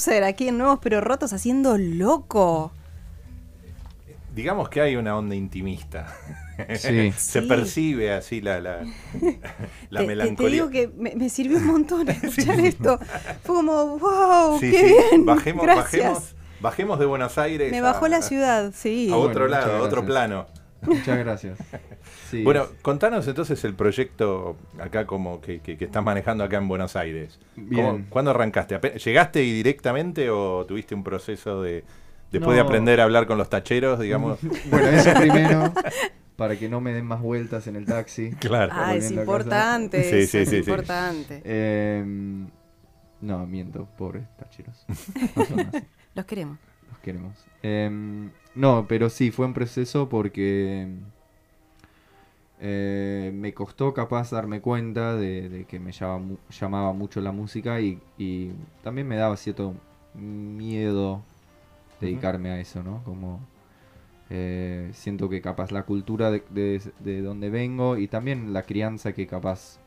Bowser 0.04 0.24
aquí 0.24 0.48
en 0.48 0.58
Nuevos 0.58 0.78
Pero 0.82 1.00
Rotos 1.00 1.32
haciendo 1.32 1.78
loco. 1.78 2.72
Digamos 4.34 4.68
que 4.68 4.80
hay 4.80 4.96
una 4.96 5.16
onda 5.16 5.34
intimista. 5.34 6.06
Sí. 6.76 7.12
Se 7.16 7.40
Sí. 7.40 7.48
percibe 7.48 8.12
así 8.12 8.40
la, 8.40 8.60
la, 8.60 8.80
la 9.90 10.00
te, 10.00 10.06
melancolía. 10.06 10.48
te 10.50 10.52
digo 10.54 10.70
que 10.70 10.88
me, 10.96 11.14
me 11.14 11.28
sirvió 11.28 11.58
un 11.58 11.66
montón 11.66 12.08
escuchar 12.10 12.58
esto. 12.60 12.98
Fue 13.44 13.54
como, 13.56 13.98
wow, 13.98 14.58
Sí, 14.58 14.70
qué 14.72 14.78
sí. 14.80 14.84
bien. 15.10 15.24
Bajemos, 15.24 15.64
Gracias. 15.64 15.84
bajemos, 16.04 16.34
bajemos 16.60 16.98
de 16.98 17.06
Buenos 17.06 17.38
Aires. 17.38 17.70
Me 17.70 17.78
a- 17.78 17.82
bajó 17.82 18.08
la 18.08 18.22
ciudad, 18.22 18.72
sí. 18.74 19.08
A 19.10 19.16
Bueno, 19.16 19.30
otro 19.30 19.44
muchas 19.46 19.66
lado, 19.66 19.76
a 19.76 19.82
otro 19.86 20.04
plano. 20.04 20.46
Muchas 20.82 21.18
gracias. 21.18 21.58
Bueno, 22.42 22.66
contanos 22.82 23.28
entonces 23.28 23.62
el 23.64 23.74
proyecto 23.74 24.56
acá 24.80 25.06
como 25.06 25.40
que, 25.40 25.60
que, 25.60 25.76
que 25.76 25.84
estás 25.84 26.02
manejando 26.02 26.42
acá 26.44 26.56
en 26.56 26.66
Buenos 26.68 26.96
Aires. 26.96 27.38
Bien. 27.56 27.86
¿Cómo- 27.86 28.04
¿Cuándo 28.08 28.30
arrancaste? 28.32 28.78
¿Llegaste 28.98 29.40
directamente 29.40 30.30
o 30.30 30.64
tuviste 30.66 30.94
un 30.94 31.04
proceso 31.04 31.62
de 31.62 31.84
después 32.32 32.56
de 32.56 32.62
aprender 32.62 33.00
a 33.00 33.04
hablar 33.04 33.26
con 33.26 33.38
los 33.38 33.48
tacheros, 33.48 34.00
digamos? 34.00 34.38
Bueno, 34.70 34.88
eso 34.88 35.10
primero, 35.20 35.72
para 36.36 36.56
que 36.58 36.68
no 36.68 36.80
me 36.80 36.92
den 36.92 37.06
más 37.06 37.20
vueltas 37.20 37.66
en 37.68 37.76
el 37.76 37.84
taxi. 37.84 38.30
claro. 38.40 38.72
Ah, 38.74 38.94
es 38.96 39.10
importante. 39.12 40.02
Sí, 40.02 40.26
sí, 40.26 40.38
es 40.38 40.48
sí, 40.48 40.56
importante. 40.56 41.40
Em, 41.44 42.48
no, 43.20 43.46
miento, 43.46 43.86
pobres 43.96 44.24
tacheros. 44.36 44.84
No 45.36 45.70
Los 46.14 46.24
queremos. 46.26 46.58
los 46.90 46.98
queremos. 47.00 47.36
Em, 47.62 48.30
no, 48.54 48.86
pero 48.88 49.10
sí, 49.10 49.30
fue 49.30 49.46
un 49.46 49.54
proceso 49.54 50.08
porque 50.08 50.88
eh, 52.66 53.30
me 53.34 53.52
costó 53.52 53.92
capaz 53.92 54.30
darme 54.30 54.62
cuenta 54.62 55.14
de, 55.16 55.66
que 55.68 55.78
me 55.78 55.92
llamaba, 55.92 56.18
mu- 56.18 56.38
llamaba 56.48 56.92
mucho 56.94 57.20
la 57.20 57.30
música 57.30 57.78
y, 57.80 58.00
también 58.82 59.06
me 59.06 59.16
daba 59.16 59.36
cierto 59.36 59.74
miedo 60.14 61.20
dedicarme 62.00 62.50
a 62.50 62.60
eso, 62.60 62.82
¿no? 62.82 63.02
Como 63.04 63.40
eh, 64.30 64.90
siento 64.94 65.28
que 65.28 65.42
capaz 65.42 65.72
la 65.72 65.82
cultura 65.82 66.30
de, 66.30 66.42
de, 66.48 66.80
de 67.00 67.20
donde 67.20 67.50
vengo 67.50 67.98
y 67.98 68.08
también 68.08 68.54
la 68.54 68.62
crianza 68.62 69.12
que 69.12 69.26
capaz 69.26 69.78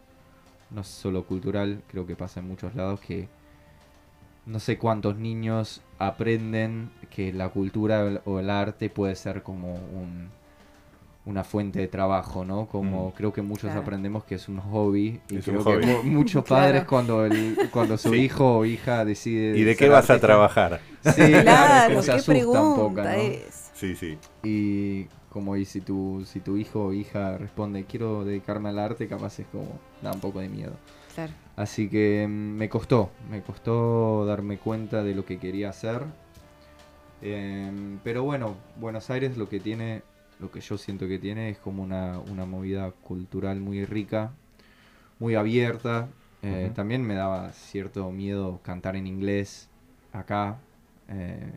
no 0.69 0.81
es 0.81 0.87
solo 0.87 1.25
cultural, 1.25 1.81
creo 1.87 2.05
que 2.05 2.15
pasa 2.15 2.41
en 2.41 2.47
muchos 2.47 2.75
lados 2.75 2.99
que 2.99 3.27
no 4.45 4.59
sé 4.59 4.77
cuántos 4.77 5.17
niños 5.17 5.81
aprenden 5.97 6.91
que 7.09 7.33
la 7.33 7.49
cultura 7.49 8.21
o 8.25 8.39
el 8.39 8.51
arte 8.51 8.89
puede 8.91 9.15
ser 9.15 9.41
como 9.41 9.73
un, 9.73 10.29
una 11.27 11.43
fuente 11.43 11.79
de 11.79 11.87
trabajo, 11.87 12.43
¿no? 12.45 12.65
Como 12.67 13.09
Mm. 13.09 13.11
creo 13.11 13.33
que 13.33 13.41
muchos 13.41 13.63
Claro. 13.69 13.81
aprendemos 13.81 14.23
que 14.23 14.35
es 14.35 14.47
un 14.47 14.59
hobby 14.59 15.19
y 15.29 15.37
Es 15.37 15.47
un 15.47 15.53
creo 15.55 15.63
hobby. 15.65 15.81
que 15.81 15.87
mu- 15.87 16.03
muchos 16.03 16.43
Claro. 16.45 16.63
padres 16.63 16.83
cuando 16.85 17.25
el, 17.25 17.57
cuando 17.71 17.97
su 17.97 18.09
Sí. 18.13 18.15
hijo 18.21 18.57
o 18.59 18.65
hija 18.65 19.03
decide 19.05 19.57
¿Y 19.57 19.63
de 19.63 19.75
qué 19.75 19.89
vas 19.89 20.09
a 20.09 20.19
trabajar? 20.19 20.79
Sí, 21.03 21.11
Claro, 21.43 22.01
se 22.01 22.11
qué 22.11 22.17
asusta 22.17 22.31
un 22.61 22.75
poco, 22.75 22.93
pregunta 22.93 23.03
¿no? 23.03 23.21
es. 23.21 23.69
Sí, 23.73 23.95
sí. 23.95 24.17
Y 24.43 25.05
como 25.29 25.55
y 25.57 25.65
si 25.65 25.81
tu, 25.81 26.23
si 26.25 26.39
tu 26.39 26.55
hijo 26.57 26.85
o 26.85 26.93
hija 26.93 27.37
responde 27.37 27.83
quiero 27.83 28.23
dedicarme 28.25 28.69
al 28.69 28.79
arte, 28.79 29.07
capaz 29.07 29.37
es 29.39 29.45
como 29.51 29.67
da 30.01 30.11
un 30.13 30.19
poco 30.21 30.39
de 30.39 30.49
miedo. 30.49 30.73
Claro. 31.13 31.33
Así 31.57 31.89
que 31.89 32.25
mm, 32.27 32.31
me 32.31 32.69
costó, 32.69 33.09
me 33.29 33.41
costó 33.41 34.25
darme 34.25 34.57
cuenta 34.59 35.03
de 35.03 35.13
lo 35.13 35.25
que 35.25 35.37
quería 35.39 35.69
hacer. 35.69 36.03
Em, 37.21 37.99
pero 38.03 38.23
bueno, 38.23 38.55
Buenos 38.79 39.09
Aires 39.09 39.37
lo 39.37 39.49
que 39.49 39.59
tiene, 39.59 40.03
lo 40.39 40.51
que 40.51 40.61
yo 40.61 40.77
siento 40.77 41.07
que 41.07 41.19
tiene 41.19 41.49
es 41.49 41.57
como 41.57 41.83
una, 41.83 42.19
una 42.19 42.45
movida 42.45 42.91
cultural 42.91 43.59
muy 43.59 43.85
rica, 43.85 44.31
muy 45.19 45.35
abierta. 45.35 46.09
Eh. 46.43 46.71
También 46.75 47.01
me 47.01 47.15
daba 47.15 47.51
cierto 47.53 48.11
miedo 48.11 48.59
cantar 48.63 48.95
en 48.95 49.07
inglés 49.07 49.69
acá. 50.13 50.57
eh, 51.09 51.51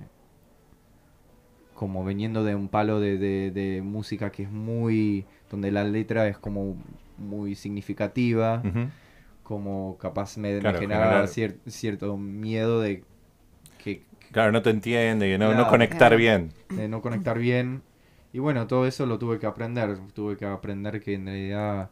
como 1.75 2.05
veniendo 2.05 2.45
de 2.45 2.55
un 2.55 2.69
palo 2.69 3.01
de, 3.01 3.17
de- 3.19 3.51
de 3.51 3.83
música 3.83 4.31
que 4.31 4.43
es 4.45 4.51
muy. 4.51 5.25
donde 5.51 5.71
la 5.73 5.83
letra 5.85 6.29
es 6.29 6.39
como 6.39 6.77
muy 7.19 7.55
significativa 7.55 8.63
como 9.43 9.97
capaz 9.99 10.37
me, 10.39 10.55
me 10.55 10.61
Claro, 10.61 10.79
generaba 10.79 11.27
generar- 11.27 11.29
cier- 11.29 11.59
cierto 11.71 12.17
miedo 12.17 12.81
de 12.81 13.03
que 13.83 14.03
Claro, 14.31 14.53
no 14.53 14.63
te 14.63 14.71
entiende, 14.71 15.27
que 15.27 15.39
no, 15.39 15.53
no 15.55 15.67
conectar 15.67 15.99
Claro. 15.99 16.17
bien. 16.17 16.53
de 16.69 16.87
no 16.89 17.03
conectar 17.03 17.39
bien 17.39 17.83
y 18.33 18.39
bueno 18.39 18.67
todo 18.67 18.87
eso 18.87 19.07
lo 19.07 19.19
tuve 19.19 19.39
que 19.39 19.47
aprender 19.47 19.99
tuve 20.15 20.37
que 20.37 20.47
aprender 20.47 21.01
que 21.01 21.15
en 21.15 21.27
realidad 21.27 21.91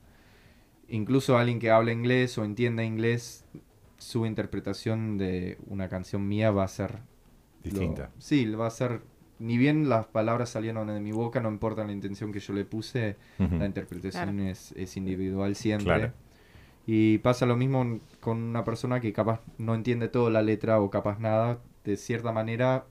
incluso 0.88 1.37
alguien 1.37 1.59
que 1.59 1.71
habla 1.71 1.92
inglés 1.92 2.38
o 2.38 2.45
entienda 2.45 2.85
inglés 2.85 3.45
su 3.99 4.25
interpretación 4.26 5.18
de 5.18 5.59
una 5.66 5.88
canción 5.88 6.26
mía 6.28 6.50
va 6.50 6.64
a 6.64 6.68
ser 6.68 6.92
lo- 7.64 7.71
Distinta. 7.71 8.11
sí 8.18 8.47
va 8.47 8.66
a 8.66 8.71
ser 8.71 9.00
ni 9.40 9.57
bien 9.59 9.88
las 9.88 10.07
palabras 10.07 10.50
salieron 10.50 10.87
de 10.88 11.00
mi 11.00 11.12
boca 11.12 11.40
no 11.40 11.49
importa 11.49 11.85
la 11.85 11.92
intención 11.92 12.33
que 12.33 12.40
yo 12.40 12.52
le 12.52 12.64
puse 12.64 13.16
la 13.38 13.66
interpretación 13.66 14.37
Claro. 14.37 14.50
es, 14.50 14.73
es 14.73 14.97
individual 14.97 15.54
siempre. 15.54 15.85
Claro. 15.87 16.12
Y 16.87 17.18
pasa 17.18 17.45
lo 17.47 17.54
mismo 17.57 18.00
con 18.21 18.38
una 18.38 18.64
persona 18.64 18.99
que 19.00 19.12
capaz 19.12 19.42
no 19.59 19.75
entiende 19.75 20.09
toda 20.09 20.30
la 20.30 20.40
letra 20.42 20.80
o 20.80 20.88
capaz 20.90 21.18
nada. 21.21 21.59
De 21.85 21.97
cierta 21.99 22.33
manera, 22.33 22.87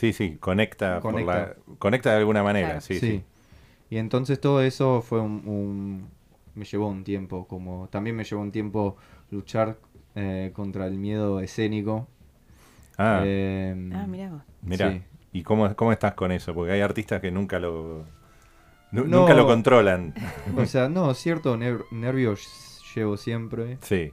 Sí, 0.00 0.14
sí, 0.14 0.36
conecta, 0.40 0.98
por 1.00 1.12
Conecta. 1.12 1.32
la- 1.34 1.76
conecta 1.78 2.10
de 2.12 2.16
alguna 2.16 2.42
manera, 2.42 2.68
Claro. 2.68 2.80
sí, 2.80 2.94
sí. 2.94 3.00
sí. 3.00 3.24
Y 3.90 3.98
entonces 3.98 4.40
todo 4.40 4.62
eso 4.62 5.02
fue 5.02 5.20
un, 5.20 5.42
un- 5.46 6.08
Me 6.54 6.64
llevó 6.64 6.88
un 6.88 7.04
tiempo. 7.04 7.46
como 7.46 7.88
También 7.90 8.16
me 8.16 8.24
llevó 8.24 8.40
un 8.40 8.50
tiempo 8.50 8.96
luchar 9.30 9.76
eh, 10.14 10.50
contra 10.54 10.86
el 10.86 10.94
miedo 10.98 11.40
escénico. 11.40 12.08
Ah, 12.98 13.22
Eh, 13.24 13.90
Ah, 13.94 14.06
mirá 14.06 14.30
vos. 14.30 14.42
mira. 14.62 14.90
sí. 14.90 15.02
¿Y 15.32 15.42
cómo, 15.42 15.74
cómo 15.76 15.92
estás 15.92 16.14
con 16.14 16.32
eso? 16.32 16.52
Porque 16.54 16.72
hay 16.72 16.80
artistas 16.80 17.20
que 17.20 17.30
nunca 17.30 17.60
lo 17.60 18.04
nu- 18.90 19.04
No. 19.06 19.20
nunca 19.20 19.34
lo 19.34 19.46
controlan. 19.46 20.14
O 20.56 20.64
sea, 20.66 20.88
no, 20.88 21.12
cierto 21.14 21.56
ner- 21.56 21.84
nervio 21.92 22.34
llevo 22.94 23.16
siempre. 23.16 23.76
Sí. 23.82 24.12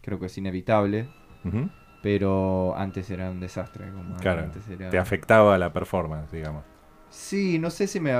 Creo 0.00 0.18
que 0.18 0.26
es 0.26 0.38
inevitable. 0.38 1.08
Ujú. 1.44 1.68
Pero 2.06 2.72
antes 2.76 3.10
era 3.10 3.28
un 3.32 3.40
desastre. 3.40 3.90
Como 3.90 4.14
Claro. 4.18 4.42
antes 4.44 4.68
era- 4.68 4.90
Te 4.90 4.96
afectaba 4.98 5.58
la 5.58 5.72
performance, 5.72 6.30
digamos. 6.30 6.62
Sí, 7.10 7.58
no 7.58 7.68
sé 7.68 7.88
si 7.88 7.98
me, 7.98 8.12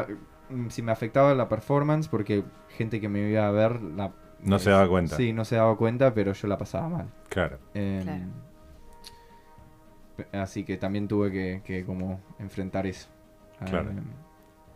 mm, 0.51 0.71
si 0.71 0.83
me 0.83 0.91
afectaba 0.91 1.33
la 1.37 1.49
performance 1.49 2.09
porque 2.09 2.43
gente 2.71 3.01
que 3.01 3.09
me 3.09 3.31
iba 3.31 3.47
a 3.47 3.51
ver 3.53 3.81
la, 3.81 4.13
No 4.43 4.59
se 4.59 4.71
daba 4.71 4.89
cuenta. 4.89 5.15
Sí, 5.17 5.33
no 5.33 5.45
se 5.45 5.55
daba 5.55 5.77
cuenta, 5.77 6.13
pero 6.15 6.33
yo 6.33 6.49
la 6.49 6.59
pasaba 6.59 6.89
mal. 6.89 7.13
Claro. 7.29 7.59
Em, 7.75 8.03
Claro. 8.03 8.25
Así 10.33 10.65
que 10.65 10.77
también 10.79 11.07
tuve 11.07 11.31
que, 11.31 11.63
que 11.65 11.85
como 11.85 12.21
enfrentar 12.41 12.89
eso. 12.89 13.09
Claro. 13.67 13.91
Em, 13.91 14.03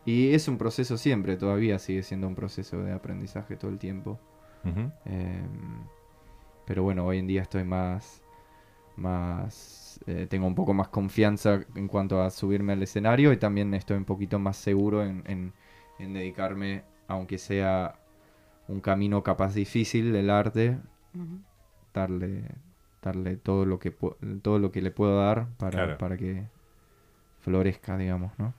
y 0.05 0.35
es 0.35 0.47
un 0.47 0.57
proceso 0.57 0.97
siempre, 0.97 1.37
todavía 1.37 1.81
sigue 1.81 2.05
siendo 2.05 2.29
un 2.29 2.37
proceso 2.37 2.81
de 2.85 2.93
aprendizaje 2.93 3.57
todo 3.57 3.73
el 3.73 3.79
tiempo. 3.79 4.21
Em, 5.05 5.83
pero 6.65 6.85
bueno, 6.85 7.05
hoy 7.07 7.19
en 7.19 7.27
día 7.27 7.43
estoy 7.43 7.65
más, 7.65 8.23
más, 8.97 10.01
eh, 10.07 10.27
tengo 10.29 10.47
un 10.47 10.55
poco 10.55 10.75
más 10.75 10.89
confianza 10.89 11.61
en 11.75 11.89
cuanto 11.89 12.23
a 12.23 12.31
subirme 12.31 12.73
al 12.75 12.83
escenario 12.83 13.33
y 13.33 13.37
también 13.37 13.73
estoy 13.75 13.97
un 13.97 14.05
poquito 14.05 14.39
más 14.39 14.57
seguro 14.57 15.03
en, 15.05 15.23
en- 15.27 15.53
en 15.99 16.15
dedicarme, 16.15 16.83
aunque 17.09 17.37
sea 17.39 17.97
un 18.69 18.81
camino 18.81 19.23
capaz 19.23 19.55
difícil 19.55 20.13
del 20.13 20.31
arte, 20.31 20.79
darle, 21.93 22.45
darle 23.03 23.37
todo 23.37 23.65
lo 23.67 23.79
que 23.79 23.91
todo 24.43 24.59
lo 24.59 24.71
que 24.73 24.81
le 24.83 24.91
puedo 24.91 25.19
dar 25.21 25.49
para, 25.59 25.71
Claro. 25.71 25.99
para 25.99 26.17
que 26.17 26.45
florezca, 27.41 27.97
digamos, 27.99 28.33
¿no? 28.39 28.55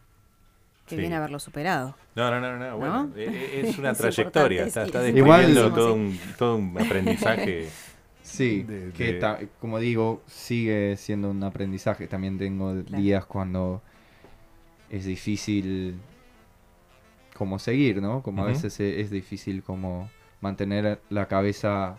Qué 0.88 0.95
Sí. 0.95 1.01
bien 1.01 1.13
haberlo 1.13 1.39
superado. 1.39 1.95
No, 2.15 2.29
no, 2.29 2.41
no, 2.41 2.58
no, 2.58 2.77
bueno, 2.77 3.03
¿No? 3.06 3.15
eh, 3.15 3.27
eh, 3.29 3.62
es 3.69 3.77
una 3.79 3.91
Es 3.91 3.97
trayectoria, 3.99 4.65
está, 4.65 4.84
está 4.84 5.08
es 5.08 5.15
Igual- 5.15 5.53
todo 5.53 5.93
sí. 5.93 5.99
un, 5.99 6.19
todo 6.38 6.56
un 6.58 6.77
aprendizaje. 6.79 7.69
Sí, 8.23 8.63
de- 8.63 8.91
que 8.93 9.13
de- 9.13 9.19
ta- 9.19 9.39
como 9.60 9.79
digo, 9.79 10.21
sigue 10.27 10.95
siendo 10.97 11.29
un 11.31 11.43
aprendizaje. 11.43 12.07
También 12.07 12.38
tengo 12.38 12.71
Claro. 12.84 13.01
días 13.03 13.25
cuando 13.25 13.81
es 14.89 15.05
difícil 15.05 15.95
como 17.36 17.57
seguir, 17.60 18.01
¿no? 18.01 18.21
Como 18.21 18.43
a 18.43 18.45
veces 18.45 18.79
e- 18.79 19.01
es, 19.01 19.10
difícil 19.10 19.63
como 19.63 20.10
mantener 20.41 21.01
la 21.10 21.27
cabeza 21.27 21.97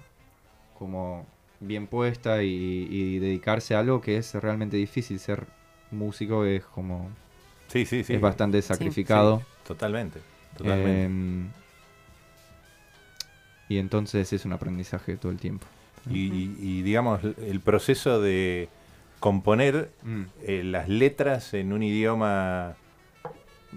como 0.78 1.26
bien 1.60 1.86
puesta 1.86 2.42
y, 2.42 2.86
y 2.90 3.18
dedicarse 3.18 3.74
a 3.74 3.80
algo 3.80 4.00
que 4.00 4.16
es 4.18 4.34
realmente 4.34 4.76
difícil. 4.76 5.18
Ser 5.18 5.46
músico 5.90 6.44
es 6.44 6.64
como 6.64 7.08
Sí, 7.68 7.84
sí, 7.86 8.04
sí. 8.04 8.14
es 8.14 8.20
bastante 8.20 8.60
sacrificado. 8.62 9.38
Sí, 9.40 9.44
totalmente, 9.66 10.20
totalmente. 10.56 11.04
Em, 11.04 11.48
y 13.68 13.78
entonces 13.78 14.32
es 14.32 14.44
un 14.44 14.52
aprendizaje 14.52 15.16
todo 15.16 15.32
el 15.32 15.38
tiempo. 15.38 15.66
Y, 16.10 16.32
y- 16.32 16.56
y, 16.60 16.82
digamos, 16.82 17.20
el 17.24 17.60
proceso 17.60 18.20
de 18.20 18.68
componer 19.20 19.90
Mm. 20.02 20.22
eh, 20.46 20.62
las 20.64 20.88
letras 20.88 21.54
en 21.54 21.72
un 21.72 21.82
idioma 21.82 22.74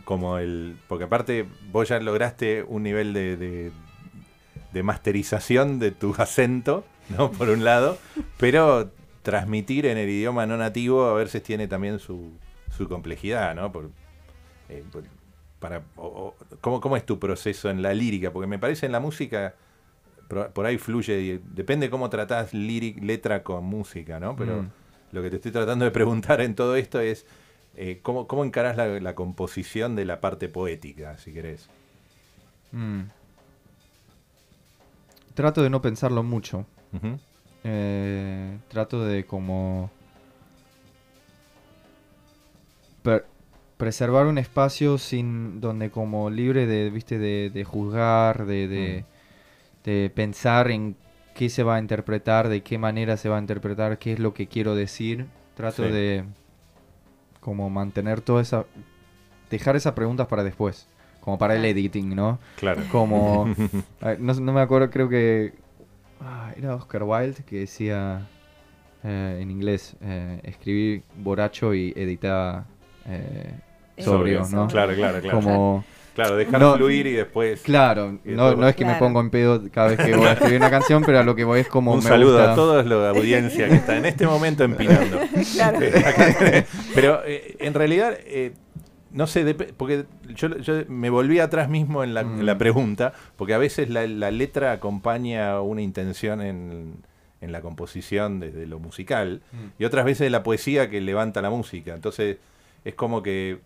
como 0.03 0.37
el... 0.39 0.75
Porque 0.87 1.05
aparte 1.05 1.45
vos 1.71 1.87
ya 1.87 1.99
lograste 1.99 2.63
un 2.63 2.83
nivel 2.83 3.13
de, 3.13 3.37
de, 3.37 3.71
de 4.73 4.83
masterización 4.83 5.79
de 5.79 5.91
tu 5.91 6.13
acento, 6.17 6.83
¿no? 7.09 7.31
Por 7.31 7.49
un 7.49 7.63
lado, 7.63 7.97
pero 8.37 8.91
transmitir 9.21 9.85
en 9.85 9.97
el 9.97 10.09
idioma 10.09 10.45
no 10.45 10.57
nativo 10.57 11.05
a 11.05 11.13
veces 11.13 11.41
tiene 11.43 11.67
también 11.67 11.99
su, 11.99 12.31
su 12.75 12.87
complejidad, 12.89 13.55
¿no? 13.55 13.71
Por, 13.71 13.89
eh, 14.69 14.83
por- 14.91 15.03
para, 15.59 15.83
o- 15.95 16.05
o- 16.07 16.35
¿cómo, 16.61 16.81
¿Cómo 16.81 16.97
es 16.97 17.05
tu 17.05 17.17
proceso 17.19 17.69
en 17.69 17.81
la 17.81 17.93
lírica? 17.93 18.31
Porque 18.31 18.47
me 18.47 18.59
parece 18.59 18.85
en 18.87 18.91
la 18.91 18.99
música 18.99 19.55
por, 20.27 20.65
ahí 20.65 20.77
fluye, 20.77 21.19
y 21.21 21.41
depende 21.53 21.89
cómo 21.89 22.09
tratás 22.09 22.53
letra 22.53 23.43
con 23.43 23.63
música, 23.65 24.19
¿no? 24.19 24.35
Pero 24.35 24.63
Mm. 24.63 24.69
lo 25.11 25.21
que 25.21 25.29
te 25.29 25.35
estoy 25.37 25.51
tratando 25.51 25.85
de 25.85 25.91
preguntar 25.91 26.41
en 26.41 26.55
todo 26.55 26.75
esto 26.75 26.99
es 26.99 27.25
eh, 27.77 27.99
¿cómo, 28.01 28.25
cómo 28.27 28.45
encarás 28.45 28.77
la, 28.77 28.87
la 29.01 29.15
composición 29.15 29.95
de 29.95 30.05
la 30.05 30.21
parte 30.21 30.47
poética, 30.47 31.17
si 31.17 31.33
querés. 31.33 31.69
Mm. 32.71 33.01
Trato 35.33 35.61
de 35.61 35.69
no 35.69 35.81
pensarlo 35.81 36.23
mucho. 36.23 36.65
Eh, 37.65 38.57
trato 38.69 39.03
de 39.03 39.25
como 39.25 39.89
per- 43.03 43.25
preservar 43.77 44.27
un 44.27 44.37
espacio 44.37 44.97
sin 44.97 45.59
donde 45.59 45.91
como 45.91 46.29
libre 46.29 46.65
de 46.67 46.89
viste 46.89 47.17
de, 47.19 47.49
de 47.53 47.63
juzgar 47.63 48.45
de, 48.45 48.67
de, 48.67 49.05
de 49.85 50.11
pensar 50.13 50.69
en 50.71 50.97
qué 51.33 51.47
se 51.49 51.63
va 51.63 51.75
a 51.75 51.79
interpretar 51.79 52.49
de 52.49 52.61
qué 52.63 52.77
manera 52.77 53.15
se 53.17 53.29
va 53.29 53.37
a 53.37 53.39
interpretar 53.39 53.97
qué 53.99 54.13
es 54.13 54.19
lo 54.19 54.33
que 54.33 54.47
quiero 54.47 54.75
decir 54.75 55.27
trato 55.55 55.85
Sí. 55.85 55.91
de 55.91 56.25
como 57.39 57.69
mantener 57.69 58.21
toda 58.21 58.41
esa 58.41 58.65
dejar 59.49 59.75
esas 59.75 59.93
preguntas 59.93 60.27
para 60.27 60.43
después 60.43 60.87
como 61.21 61.37
para 61.37 61.55
el 61.55 61.63
editing 61.65 62.15
no 62.15 62.39
Claro. 62.57 62.81
como 62.91 63.47
no, 64.19 64.33
no 64.33 64.53
me 64.53 64.61
acuerdo, 64.61 64.89
creo 64.89 65.07
que 65.09 65.53
ah, 66.21 66.51
era 66.57 66.75
Oscar 66.75 67.03
Wilde 67.03 67.43
que 67.45 67.59
decía 67.59 68.27
eh, 69.03 69.37
en 69.39 69.51
inglés, 69.51 69.95
eh, 70.01 70.39
escribí 70.43 71.03
borracho 71.17 71.75
y 71.75 71.93
editaba 71.95 72.65
eh, 73.07 73.53
sobrio, 73.99 74.43
Sobrio, 74.45 74.61
¿no? 74.63 74.67
Claro, 74.67 74.95
claro, 74.95 75.19
claro. 75.21 75.35
Como, 75.39 75.83
Claro, 76.15 76.35
dejar 76.37 76.59
No. 76.61 76.75
fluir 76.77 77.05
y 77.07 77.11
después... 77.11 77.61
claro, 77.61 78.17
Y 78.25 78.31
no, 78.31 78.67
es 78.67 78.75
que 78.75 78.85
me 78.85 78.95
pongo 78.95 79.19
en 79.19 79.29
pedo 79.29 79.61
cada 79.71 79.89
vez 79.89 79.99
que 79.99 80.15
voy 80.15 80.27
a 80.27 80.31
escribir 80.33 80.57
una 80.57 80.69
canción, 80.71 81.03
pero 81.05 81.19
a 81.19 81.23
lo 81.23 81.35
que 81.35 81.43
voy 81.43 81.59
es 81.59 81.67
como 81.67 81.91
Un 81.91 81.97
me 81.99 82.03
saludo 82.09 82.37
gusta- 82.37 82.53
a 82.53 82.55
toda 82.55 82.83
la 82.83 83.09
audiencia 83.09 83.67
que 83.67 83.75
está 83.75 83.97
en 83.97 84.05
este 84.05 84.25
momento 84.25 84.63
empinando. 84.63 85.19
Claro. 85.53 85.79
Pero 86.95 87.21
eh, 87.25 87.55
en 87.59 87.73
realidad, 87.73 88.17
eh, 88.25 88.53
no 89.11 89.27
sé, 89.27 89.53
porque 89.77 90.05
yo, 90.35 90.57
yo 90.57 90.73
me 90.87 91.09
volví 91.09 91.39
atrás 91.39 91.69
mismo 91.69 92.03
en 92.03 92.13
la, 92.13 92.23
Mm. 92.23 92.39
en 92.39 92.45
la 92.45 92.57
pregunta, 92.57 93.13
porque 93.35 93.53
a 93.53 93.57
veces 93.57 93.89
la, 93.89 94.05
la 94.07 94.31
letra 94.31 94.71
acompaña 94.71 95.59
una 95.61 95.81
intención 95.81 96.41
en, 96.41 96.95
en 97.41 97.51
la 97.51 97.61
composición 97.61 98.39
desde 98.39 98.65
lo 98.67 98.79
musical, 98.79 99.41
Mm. 99.51 99.81
y 99.81 99.85
otras 99.85 100.05
veces 100.05 100.31
la 100.31 100.43
poesía 100.43 100.89
que 100.89 101.01
levanta 101.01 101.41
la 101.41 101.49
música. 101.49 101.93
Entonces, 101.93 102.37
es 102.83 102.93
como 102.95 103.21
que 103.23 103.59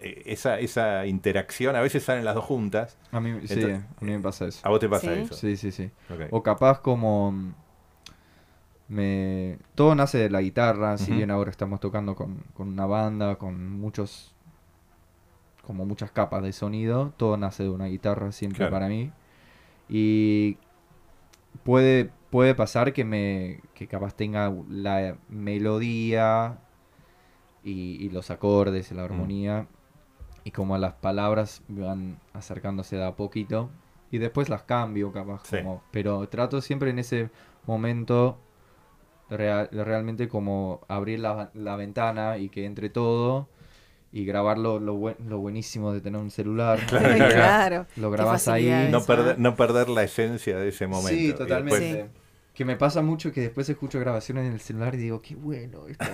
esa, 0.00 0.58
esa 0.60 1.06
interacción, 1.06 1.76
a 1.76 1.80
veces 1.80 2.02
salen 2.02 2.24
las 2.24 2.34
dos 2.34 2.44
juntas. 2.44 2.98
A 3.12 3.20
mí, 3.20 3.32
sí, 3.46 3.54
Entonces, 3.54 3.82
a 4.00 4.04
mí 4.04 4.12
me 4.12 4.20
pasa 4.20 4.46
eso. 4.46 4.60
¿A 4.66 4.68
vos 4.70 4.80
te 4.80 4.88
pasa 4.88 5.14
Sí. 5.14 5.20
eso? 5.20 5.34
Sí, 5.34 5.56
sí, 5.56 5.72
sí. 5.72 5.90
O 6.30 6.42
capaz 6.42 6.80
como 6.80 7.32
mm, 7.32 7.54
me 8.88 9.58
todo 9.74 9.94
nace 9.94 10.18
de 10.18 10.30
la 10.30 10.40
guitarra, 10.42 10.98
si 10.98 11.12
bien 11.12 11.30
ahora 11.30 11.50
estamos 11.50 11.80
tocando 11.80 12.14
con, 12.14 12.36
con 12.54 12.68
una 12.68 12.86
banda, 12.86 13.36
con 13.36 13.70
muchos 13.78 14.32
como 15.62 15.86
muchas 15.86 16.10
capas 16.10 16.42
de 16.42 16.52
sonido, 16.52 17.14
todo 17.16 17.38
nace 17.38 17.62
de 17.62 17.70
una 17.70 17.86
guitarra 17.86 18.32
siempre 18.32 18.58
Claro. 18.58 18.72
para 18.72 18.88
mí. 18.88 19.10
Y 19.88 20.58
puede 21.62 22.10
puede 22.30 22.54
pasar 22.54 22.92
que 22.92 23.04
me 23.04 23.60
que 23.74 23.86
capaz 23.86 24.14
tenga 24.14 24.52
la 24.68 25.16
melodía 25.28 26.58
y, 27.62 27.96
y 28.04 28.10
los 28.10 28.30
acordes 28.30 28.90
y 28.90 28.94
la 28.94 29.04
armonía 29.04 29.66
y 30.44 30.50
como 30.50 30.76
las 30.78 30.92
palabras 30.94 31.62
van 31.68 32.18
acercándose 32.34 32.96
de 32.96 33.04
a 33.04 33.12
poquito 33.16 33.70
y 34.10 34.18
después 34.18 34.48
las 34.48 34.62
cambio 34.62 35.10
capaz 35.12 35.40
Sí. 35.44 35.56
como- 35.58 35.82
pero 35.90 36.28
trato 36.28 36.60
siempre 36.60 36.90
en 36.90 36.98
ese 36.98 37.30
momento 37.66 38.38
real- 39.30 39.68
realmente 39.72 40.28
como 40.28 40.80
abrir 40.88 41.20
la, 41.20 41.50
la 41.54 41.76
ventana 41.76 42.36
y 42.38 42.48
que 42.50 42.66
entre 42.66 42.90
todo 42.90 43.48
y 44.12 44.24
grabar 44.24 44.58
lo, 44.58 44.78
lo, 44.78 44.94
buen- 44.94 45.16
lo 45.26 45.38
buenísimo 45.38 45.92
de 45.92 46.00
tener 46.00 46.20
un 46.20 46.30
celular 46.30 46.78
Claro, 46.88 47.86
lo 47.96 48.10
grabas 48.10 48.46
ahí 48.48 48.88
No, 48.90 49.02
perder, 49.04 49.38
no 49.38 49.56
perder 49.56 49.88
la 49.88 50.02
esencia 50.04 50.56
de 50.58 50.68
ese 50.68 50.86
momento. 50.86 51.08
Sí, 51.08 51.32
totalmente. 51.32 51.80
después- 51.80 52.10
Sí. 52.12 52.20
Que 52.54 52.64
me 52.64 52.76
pasa 52.76 53.02
mucho 53.02 53.32
que 53.32 53.40
después 53.40 53.68
escucho 53.68 53.98
grabaciones 53.98 54.46
en 54.46 54.52
el 54.52 54.60
celular 54.60 54.94
y 54.94 54.98
digo, 54.98 55.20
qué 55.20 55.34
bueno, 55.34 55.86
esto, 55.88 56.04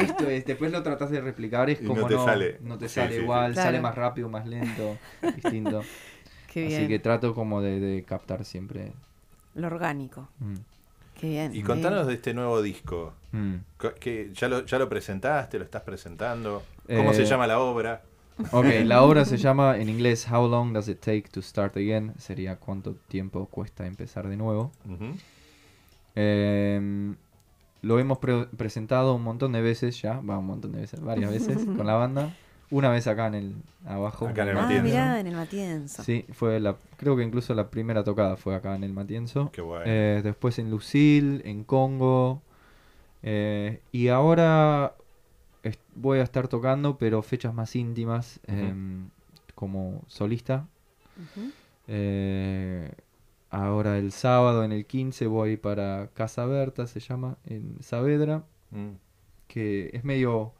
esto, 0.00 0.30
es. 0.30 0.44
Después 0.46 0.70
lo 0.70 0.82
tratas 0.84 1.10
de 1.10 1.20
replicar, 1.20 1.68
es 1.68 1.80
Y 1.82 1.84
como 1.84 2.02
no 2.02 2.06
te 2.06 2.14
no, 2.14 2.24
sale. 2.24 2.58
no 2.62 2.78
te 2.78 2.88
Sí, 2.88 2.94
sale 2.94 3.10
sí, 3.10 3.16
sí. 3.16 3.22
igual, 3.22 3.52
Claro. 3.54 3.66
sale 3.68 3.80
más 3.80 3.94
rápido, 3.96 4.28
más 4.28 4.46
lento, 4.46 4.96
distinto. 5.34 5.82
Qué 6.52 6.62
bien. 6.66 6.78
Así 6.82 6.88
que 6.88 6.98
trato 7.00 7.34
como 7.34 7.60
de, 7.60 7.80
de 7.80 8.04
captar 8.04 8.44
siempre. 8.44 8.92
Lo 9.54 9.66
orgánico. 9.66 10.28
Mm, 10.38 10.54
Qué 11.20 11.28
bien. 11.28 11.54
Y 11.56 11.62
contanos 11.64 12.06
de 12.06 12.14
este 12.14 12.32
nuevo 12.34 12.62
disco. 12.62 13.12
mm. 13.32 13.54
Que 13.98 14.30
¿Ya 14.32 14.46
lo, 14.48 14.64
ya 14.64 14.78
lo 14.78 14.88
presentaste? 14.88 15.58
¿Lo 15.58 15.64
estás 15.64 15.82
presentando? 15.82 16.62
¿Cómo 16.86 17.12
se 17.12 17.22
Eh, 17.22 17.26
llama 17.26 17.48
la 17.48 17.58
obra? 17.58 18.02
Ok, 18.52 18.66
la 18.84 19.02
obra 19.02 19.24
se 19.24 19.36
llama 19.36 19.76
en 19.78 19.88
inglés 19.88 20.28
How 20.30 20.46
Long 20.48 20.72
Does 20.72 20.86
It 20.88 21.00
Take 21.00 21.24
to 21.32 21.42
Start 21.42 21.76
Again? 21.76 22.14
Sería 22.18 22.56
cuánto 22.56 22.94
tiempo 22.94 23.46
cuesta 23.46 23.86
empezar 23.88 24.28
de 24.28 24.36
nuevo. 24.36 24.70
Ujú. 24.84 25.16
Em, 26.20 27.14
lo 27.82 27.98
hemos 28.00 28.18
pre- 28.18 28.46
presentado 28.56 29.14
un 29.14 29.22
montón 29.22 29.52
de 29.52 29.60
veces 29.60 30.02
ya, 30.02 30.18
va 30.20 30.38
un 30.38 30.46
montón 30.46 30.72
de 30.72 30.80
veces, 30.80 31.00
varias 31.00 31.30
veces 31.30 31.64
con 31.76 31.86
la 31.86 31.94
banda. 31.94 32.32
Una 32.70 32.90
vez 32.90 33.06
acá 33.06 33.28
en 33.28 33.34
el 33.34 33.54
abajo. 33.86 34.26
Acá 34.26 34.42
en 34.42 34.48
el 34.50 34.56
Ah, 34.58 34.60
Matienzo. 34.62 34.84
mirá, 34.88 35.20
en 35.20 35.26
el 35.28 35.34
Matienzo. 35.36 36.02
Sí, 36.02 36.26
fue 36.32 36.58
la, 36.60 36.76
creo 36.96 37.16
que 37.16 37.22
incluso 37.22 37.54
la 37.54 37.70
primera 37.70 38.02
tocada 38.04 38.36
fue 38.36 38.54
acá 38.56 38.74
en 38.74 38.82
el 38.84 38.92
Matienzo. 38.92 39.50
Qué 39.52 39.60
bueno. 39.62 39.84
Eh, 39.86 40.20
después 40.24 40.58
en 40.58 40.70
Lucil, 40.70 41.40
en 41.44 41.62
Congo. 41.64 42.42
eh, 43.22 43.80
y 43.92 44.08
ahora 44.08 44.94
voy 45.94 46.18
a 46.18 46.22
estar 46.22 46.46
tocando, 46.48 46.98
pero 46.98 47.22
fechas 47.22 47.54
más 47.54 47.74
íntimas, 47.76 48.40
em, 48.46 49.08
como 49.54 50.02
solista. 50.08 50.66
Eh, 51.86 52.92
ahora 53.50 53.98
el 53.98 54.12
sábado 54.12 54.64
en 54.64 54.72
el 54.72 54.86
15 54.86 55.26
voy 55.26 55.56
para 55.56 56.08
Casa 56.14 56.44
Berta, 56.46 56.86
se 56.86 57.00
llama, 57.00 57.36
en 57.46 57.76
Saavedra, 57.82 58.44
Mm. 58.70 58.90
que 59.46 59.90
es 59.94 60.04
medio 60.04 60.52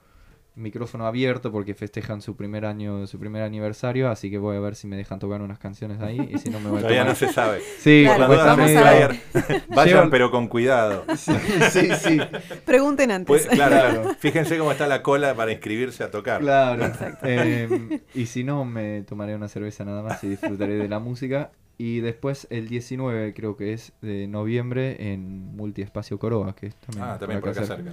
micrófono 0.54 1.06
abierto 1.06 1.52
porque 1.52 1.74
festejan 1.74 2.20
su 2.20 2.34
primer 2.34 2.64
año, 2.66 3.06
su 3.06 3.16
primer 3.20 3.42
aniversario, 3.42 4.10
así 4.10 4.28
que 4.28 4.38
voy 4.38 4.56
a 4.56 4.60
ver 4.60 4.74
si 4.74 4.88
me 4.88 4.96
dejan 4.96 5.20
tocar 5.20 5.40
unas 5.40 5.60
canciones 5.60 6.00
ahí 6.00 6.30
y 6.34 6.38
si 6.38 6.50
no 6.50 6.58
me 6.58 6.68
voy 6.68 6.78
a 6.78 6.80
Todavía 6.80 7.02
tomar- 7.02 7.08
no 7.10 7.14
se 7.14 7.32
sabe. 7.32 7.60
Sí, 7.78 8.02
Claro, 8.04 8.26
vamos 8.28 8.74
a 8.74 8.90
ver. 8.90 9.14
vayan, 9.68 9.86
Llevan- 9.98 10.10
pero 10.10 10.32
con 10.32 10.48
cuidado. 10.48 11.04
sí, 11.16 11.88
sí, 12.00 12.18
Pregunten 12.64 13.12
antes. 13.12 13.26
Pues, 13.28 13.46
claro, 13.46 13.76
Claro. 13.76 14.02
claro. 14.02 14.16
Fíjense 14.18 14.58
cómo 14.58 14.72
está 14.72 14.88
la 14.88 15.00
cola 15.02 15.34
para 15.36 15.52
inscribirse 15.52 16.02
a 16.02 16.10
tocar. 16.10 16.40
claro. 16.40 16.92
Eh, 17.22 18.00
y 18.14 18.26
si 18.26 18.42
no, 18.42 18.64
me 18.64 19.02
tomaré 19.02 19.36
una 19.36 19.46
cerveza 19.46 19.84
nada 19.84 20.02
más 20.02 20.24
y 20.24 20.28
disfrutaré 20.30 20.74
de 20.74 20.88
la 20.88 20.98
música. 20.98 21.52
Y 21.78 22.00
después 22.00 22.48
el 22.50 22.68
19 22.68 23.32
creo 23.34 23.56
que 23.56 23.72
es 23.72 23.92
de 24.02 24.26
noviembre 24.26 25.12
en 25.12 25.54
Multiespacio 25.56 26.18
Coroa, 26.18 26.54
que 26.56 26.66
es 26.66 26.74
también, 26.74 27.04
Ah, 27.08 27.16
también 27.18 27.40
por 27.40 27.50
acá 27.50 27.64
cerca. 27.64 27.92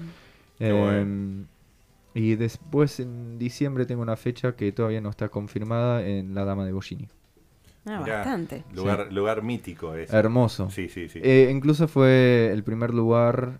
Eh, 0.59 0.71
bueno. 0.71 1.45
Y 2.15 2.35
después 2.35 2.99
en 2.99 3.37
diciembre 3.37 3.85
tengo 3.85 4.01
una 4.01 4.15
fecha 4.15 4.55
que 4.55 4.71
todavía 4.71 5.01
no 5.01 5.09
está 5.09 5.29
confirmada 5.29 6.03
en 6.05 6.33
La 6.33 6.45
Dama 6.45 6.65
de 6.65 6.71
Bollini. 6.71 7.07
Ah, 7.85 7.99
Mirá, 7.99 8.15
bastante. 8.17 8.63
Lugar, 8.73 9.13
lugar 9.13 9.43
mítico 9.43 9.93
es. 9.93 10.11
Hermoso. 10.11 10.71
Sí, 10.71 10.89
sí, 10.89 11.07
sí. 11.07 11.19
Eh, 11.21 11.49
incluso 11.51 11.87
fue 11.87 12.49
el 12.51 12.63
primer 12.63 12.91
lugar, 12.93 13.59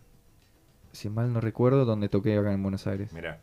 si 0.92 1.10
mal 1.10 1.32
no 1.32 1.40
recuerdo, 1.42 1.86
donde 1.86 2.10
toqué 2.10 2.36
acá 2.38 2.52
en 2.52 2.64
Buenos 2.64 2.88
Aires. 2.88 3.14
Mirá. 3.14 3.40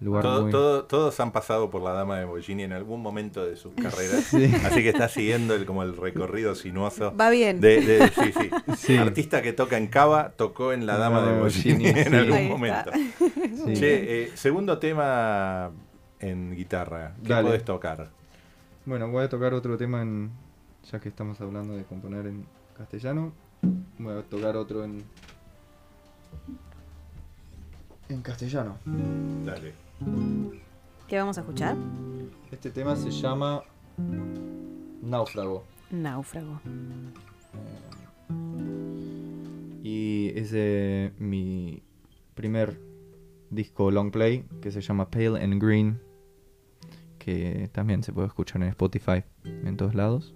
Lugar 0.00 0.22
Todo- 0.22 0.42
muy... 0.42 0.50
todo- 0.50 0.84
todos 0.84 1.20
han 1.20 1.30
pasado 1.30 1.68
por 1.68 1.82
la 1.82 1.92
dama 1.92 2.18
de 2.18 2.24
Bollini 2.24 2.62
en 2.62 2.72
algún 2.72 3.02
momento 3.02 3.44
de 3.44 3.56
sus 3.56 3.74
carreras. 3.82 4.24
Sí. 4.24 4.50
Así 4.64 4.82
que 4.82 4.88
está 4.88 5.08
siguiendo 5.08 5.54
el, 5.54 5.66
como 5.66 5.82
el 5.82 5.94
recorrido 5.96 6.54
sinuoso. 6.54 7.14
Va 7.14 7.28
bien. 7.28 7.60
De, 7.60 7.80
de- 7.82 8.08
sí, 8.08 8.32
sí. 8.32 8.50
Sí. 8.76 8.96
Artista 8.96 9.42
que 9.42 9.52
toca 9.52 9.76
en 9.76 9.88
Cava, 9.88 10.30
tocó 10.30 10.72
en 10.72 10.86
la 10.86 10.96
dama 10.96 11.20
de 11.22 11.38
Bollini 11.38 11.86
en 11.88 12.14
algún 12.14 12.48
momento. 12.48 12.90
Sí. 13.66 13.74
Che, 13.74 14.22
eh, 14.24 14.30
segundo 14.36 14.78
tema 14.78 15.70
en 16.18 16.56
guitarra. 16.56 17.14
¿Qué 17.22 17.28
Dale. 17.28 17.48
podés 17.48 17.64
tocar? 17.66 18.08
Bueno, 18.86 19.08
voy 19.10 19.24
a 19.24 19.28
tocar 19.28 19.52
otro 19.52 19.76
tema 19.76 20.00
en... 20.00 20.30
Ya 20.90 20.98
que 20.98 21.10
estamos 21.10 21.38
hablando 21.42 21.74
de 21.76 21.84
componer 21.84 22.26
en 22.26 22.46
castellano, 22.76 23.32
voy 23.98 24.16
a 24.18 24.22
tocar 24.22 24.56
otro 24.56 24.82
en... 24.82 25.04
En 28.08 28.22
castellano. 28.22 28.78
Dale. 29.44 29.74
¿Qué 31.08 31.18
vamos 31.18 31.36
a 31.38 31.40
escuchar? 31.40 31.76
Este 32.50 32.70
tema 32.70 32.96
se 32.96 33.10
llama 33.10 33.62
Náufrago. 35.02 35.64
Náufrago. 35.90 36.60
Y 39.82 40.32
es 40.34 40.52
de 40.52 41.12
mi 41.18 41.82
primer 42.34 42.80
disco 43.50 43.90
long 43.90 44.10
play 44.10 44.44
que 44.62 44.70
se 44.70 44.80
llama 44.80 45.10
Pale 45.10 45.42
and 45.42 45.62
Green. 45.62 46.00
Que 47.18 47.68
también 47.72 48.02
se 48.02 48.12
puede 48.12 48.28
escuchar 48.28 48.62
en 48.62 48.68
Spotify 48.68 49.24
en 49.44 49.76
todos 49.76 49.94
lados. 49.94 50.34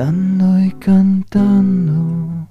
Bailando 0.00 0.58
y 0.58 0.70
cantando. 0.72 2.46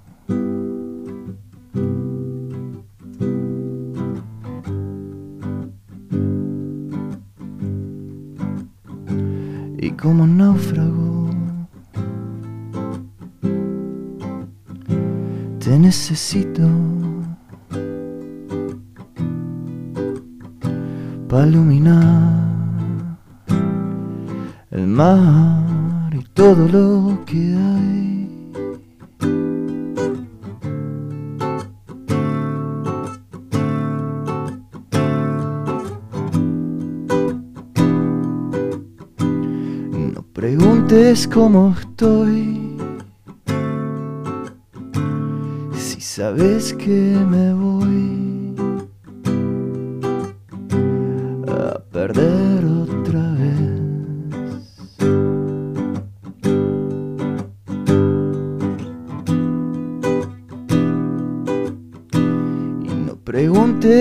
Y 9.77 9.91
como 9.91 10.27
náufrago 10.27 11.29
te 15.59 15.79
necesito 15.79 16.67
para 21.27 21.47
iluminar 21.47 23.17
el 24.71 24.88
mar 24.88 25.68
todo 26.39 26.69
lo 26.69 27.25
que 27.25 27.36
hay. 27.36 28.30
No 40.13 40.21
preguntes 40.32 41.28
cómo 41.28 41.75
estoy, 41.78 42.78
si 45.73 45.99
sabes 45.99 46.73
que 46.73 47.17
me 47.30 47.54
voy 47.54 48.29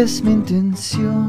preguntes 0.08 0.22
mi 0.22 0.32
intención 0.32 1.27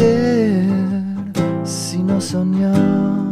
hacer 0.00 0.64
sino 1.64 2.20
soñar. 2.20 3.29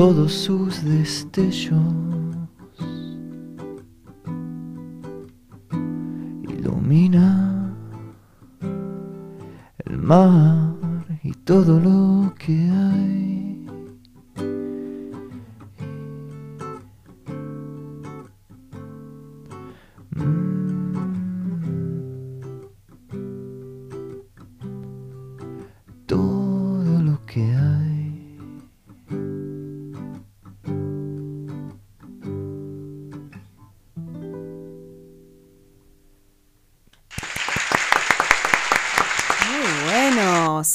Todos 0.00 0.32
sus 0.32 0.82
destellos 0.82 1.76
ilumina 6.48 7.76
el 9.84 9.98
mar 9.98 10.74
y 11.22 11.32
todo 11.32 11.78
lo 11.78 12.32
que 12.38 12.54
hay. 12.54 13.49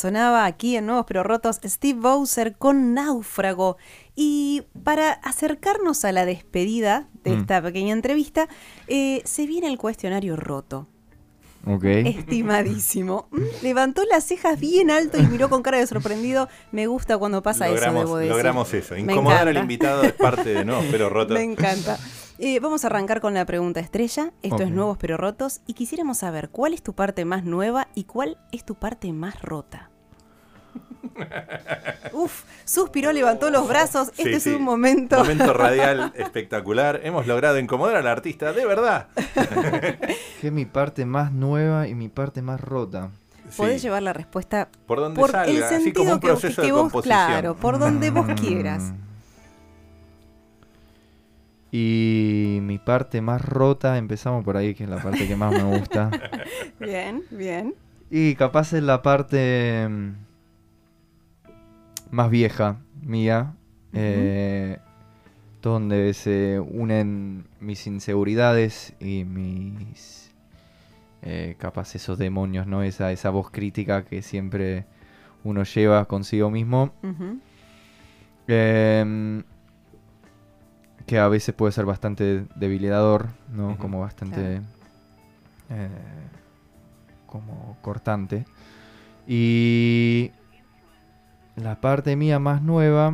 Sonaba 0.05 0.45
aquí 0.45 0.75
en 0.77 0.85
Nuevos 0.85 1.05
Pero 1.07 1.23
Rotos 1.23 1.59
Steve 1.63 1.99
Bowser 1.99 2.55
con 2.57 2.93
Náufrago. 2.93 3.77
Y 4.15 4.63
para 4.83 5.11
acercarnos 5.13 6.05
a 6.05 6.11
la 6.11 6.25
despedida 6.27 7.07
de 7.23 7.31
Mm. 7.35 7.39
esta 7.39 7.61
pequeña 7.63 7.93
entrevista, 7.93 8.47
eh, 8.87 9.21
se 9.25 9.47
viene 9.47 9.65
el 9.67 9.79
cuestionario 9.79 10.35
roto. 10.35 10.87
Ok. 11.65 11.83
Estimadísimo. 11.85 13.27
Mm, 13.31 13.41
Levantó 13.63 14.03
las 14.05 14.23
cejas 14.25 14.59
bien 14.59 14.91
alto 14.91 15.17
y 15.17 15.23
miró 15.23 15.49
con 15.49 15.63
cara 15.63 15.79
de 15.79 15.87
sorprendido. 15.87 16.47
Me 16.71 16.85
gusta 16.85 17.17
cuando 17.17 17.41
pasa 17.41 17.65
eso, 17.65 17.73
logramos, 17.77 18.03
debo 18.03 18.17
decir. 18.17 18.31
logramos 18.31 18.73
eso. 18.75 18.95
Incomodar 18.95 19.47
al 19.47 19.57
invitado 19.57 20.03
es 20.03 20.13
parte 20.13 20.53
de 20.53 20.63
No, 20.65 20.81
pero 20.91 21.09
roto. 21.09 21.33
Me 21.33 21.41
encanta. 21.41 21.97
Eh, 22.37 22.59
vamos 22.59 22.83
a 22.83 22.87
arrancar 22.87 23.21
con 23.21 23.33
la 23.33 23.45
pregunta 23.45 23.79
estrella. 23.79 24.31
Esto 24.43 24.61
es. 24.63 24.69
Nuevos 24.69 24.97
pero 24.99 25.17
Rotos. 25.17 25.61
Y 25.65 25.73
quisiéramos 25.73 26.19
saber 26.19 26.49
cuál 26.49 26.73
es 26.75 26.83
tu 26.83 26.93
parte 26.93 27.25
más 27.25 27.43
nueva 27.45 27.87
y 27.95 28.03
cuál 28.03 28.37
es 28.51 28.63
tu 28.63 28.75
parte 28.75 29.11
más 29.13 29.41
rota. 29.41 29.89
Uf, 32.13 32.43
suspiró, 32.65 33.11
levantó 33.11 33.49
los 33.49 33.67
brazos. 33.67 34.11
Sí, 34.13 34.23
este 34.23 34.39
sí. 34.39 34.49
es 34.51 34.55
un 34.55 34.63
momento. 34.63 35.17
Momento 35.19 35.53
radial 35.53 36.13
espectacular. 36.17 37.01
Hemos 37.03 37.27
logrado 37.27 37.59
incomodar 37.59 37.95
al 37.97 38.07
artista, 38.07 38.53
de 38.53 38.65
verdad. 38.65 39.07
Que 40.41 40.47
es 40.47 40.53
mi 40.53 40.65
parte 40.65 41.05
más 41.05 41.31
nueva 41.31 41.87
y 41.87 41.95
mi 41.95 42.09
parte 42.09 42.41
más 42.41 42.59
rota. 42.61 43.09
Podés 43.57 43.81
Sí. 43.81 43.87
llevar 43.87 44.03
la 44.03 44.11
respuesta 44.13 44.67
Por 44.85 44.99
donde 44.99 45.19
por 45.19 45.31
salga, 45.31 45.51
el 45.51 45.63
así 45.63 45.75
sentido 45.75 45.95
como 46.03 46.13
un 46.13 46.19
que, 46.19 46.27
proceso 46.27 46.61
que 46.61 46.65
de 46.67 46.71
vos, 46.73 46.81
composición. 46.83 47.17
claro, 47.27 47.55
por 47.55 47.79
donde 47.79 48.09
vos 48.11 48.27
Mm. 48.27 48.33
quieras. 48.35 48.93
Y 51.71 52.59
mi 52.61 52.77
parte 52.77 53.21
más 53.21 53.41
rota, 53.43 53.97
empezamos 53.97 54.43
por 54.45 54.55
ahí, 54.55 54.73
que 54.75 54.85
es 54.85 54.89
la 54.89 54.97
parte 55.01 55.27
que 55.27 55.35
más 55.35 55.51
me 55.51 55.63
gusta. 55.77 56.09
Bien, 56.79 57.23
bien. 57.31 57.75
Y 58.09 58.35
capaz 58.35 58.73
es 58.73 58.83
la 58.83 59.01
parte 59.01 59.87
mm, 59.89 60.11
más 62.15 62.30
vieja 62.30 62.78
mía, 63.01 63.56
eh, 63.91 64.80
donde 65.62 66.13
se 66.13 66.60
unen 66.60 67.45
mis 67.60 67.86
inseguridades 67.88 68.93
y 69.01 69.25
mis, 69.25 70.32
eh, 71.21 71.56
capaz 71.60 71.93
esos 71.95 72.17
demonios, 72.17 72.67
¿no? 72.67 72.84
Esa, 72.84 73.12
esa 73.12 73.32
voz 73.32 73.51
crítica 73.51 74.06
que 74.06 74.21
siempre 74.21 74.86
uno 75.43 75.63
lleva 75.63 76.06
consigo 76.06 76.49
mismo. 76.49 76.93
Em, 78.47 79.43
que 81.06 81.19
a 81.19 81.28
veces 81.28 81.54
puede 81.54 81.73
ser 81.73 81.86
bastante 81.86 82.45
debilitador, 82.56 83.28
¿no? 83.51 83.78
Como 83.78 83.99
bastante... 83.99 84.62
eh, 85.69 85.89
como 87.25 87.78
cortante. 87.82 88.45
Y 89.28 90.32
la 91.55 91.79
parte 91.81 92.15
mía 92.15 92.39
más 92.39 92.61
nueva 92.61 93.13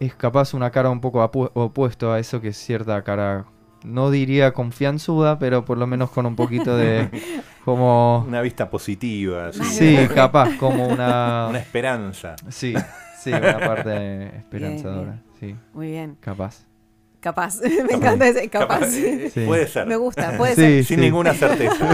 es 0.00 0.14
capaz 0.14 0.54
una 0.54 0.70
cara 0.70 0.90
un 0.90 1.00
poco 1.00 1.22
apu- 1.22 1.50
opuesto 1.54 2.12
a 2.12 2.18
eso 2.20 2.40
que 2.40 2.48
es 2.48 2.56
cierta 2.56 3.02
cara, 3.02 3.46
no 3.84 4.10
diría 4.10 4.52
confianzuda, 4.52 5.38
pero 5.38 5.64
por 5.64 5.76
lo 5.78 5.86
menos 5.86 6.10
con 6.10 6.24
un 6.26 6.36
poquito 6.36 6.76
de 6.76 7.08
como... 7.64 8.24
Una 8.26 8.40
vista 8.40 8.70
positiva, 8.70 9.48
así, 9.48 9.64
Sí, 9.64 9.98
capaz, 10.14 10.56
como 10.58 10.86
una... 10.86 11.46
una 11.50 11.58
esperanza. 11.58 12.36
Sí, 12.48 12.74
sí, 13.18 13.30
una 13.32 13.58
parte 13.58 14.36
esperanzadora, 14.36 15.20
sí, 15.40 15.56
Muy 15.74 15.88
bien. 15.90 16.16
capaz. 16.20 16.64
Capaz. 17.20 17.56
Me 17.60 17.94
encanta 17.94 18.28
ese 18.28 18.48
capaz. 18.48 18.86
Sí. 18.86 19.30
Puede 19.44 19.66
ser. 19.66 19.88
Me 19.88 19.96
gusta, 19.96 20.36
puede 20.36 20.54
Sí, 20.54 20.60
ser. 20.60 20.84
Sin 20.84 20.96
sí. 20.98 21.02
ninguna 21.04 21.34
certeza. 21.34 21.84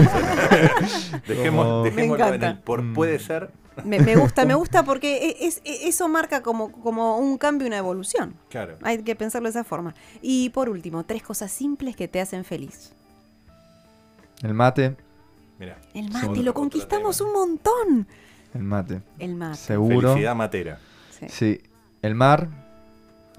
Dejemos, 1.27 1.83
dejémoslo 1.83 1.83
Me 1.83 2.03
en 2.03 2.11
encanta. 2.11 2.47
el 2.51 2.57
por 2.59 2.93
puede 2.93 3.17
ser. 3.17 3.49
Me, 3.83 3.99
me 3.99 4.15
gusta, 4.15 4.45
me 4.45 4.53
gusta 4.55 4.83
porque 4.83 5.29
e- 5.29 5.47
es, 5.47 5.61
e- 5.65 5.87
eso 5.87 6.07
marca 6.07 6.41
como, 6.41 6.71
como 6.71 7.17
un 7.17 7.37
cambio, 7.37 7.67
una 7.67 7.77
evolución. 7.77 8.33
Claro. 8.49 8.77
Hay 8.83 8.99
que 9.03 9.15
pensarlo 9.15 9.47
de 9.47 9.51
esa 9.51 9.63
forma. 9.63 9.93
Y 10.21 10.49
por 10.51 10.69
último, 10.69 11.03
tres 11.03 11.21
cosas 11.23 11.51
simples 11.51 11.95
que 11.95 12.07
te 12.07 12.21
hacen 12.21 12.45
feliz. 12.45 12.93
El 14.41 14.53
mate, 14.53 14.95
Mira. 15.59 15.77
El 15.93 16.11
mate, 16.11 16.43
lo 16.43 16.53
conquistamos 16.53 17.21
un 17.21 17.31
montón. 17.31 18.07
el 18.53 18.63
mate, 18.63 19.01
El 19.19 19.35
mate. 19.35 19.55
seguro. 19.57 20.09
Felicidad 20.09 20.35
matera. 20.35 20.79
sí. 21.17 21.25
Sí, 21.29 21.61
el 22.01 22.13
mar, 22.15 22.49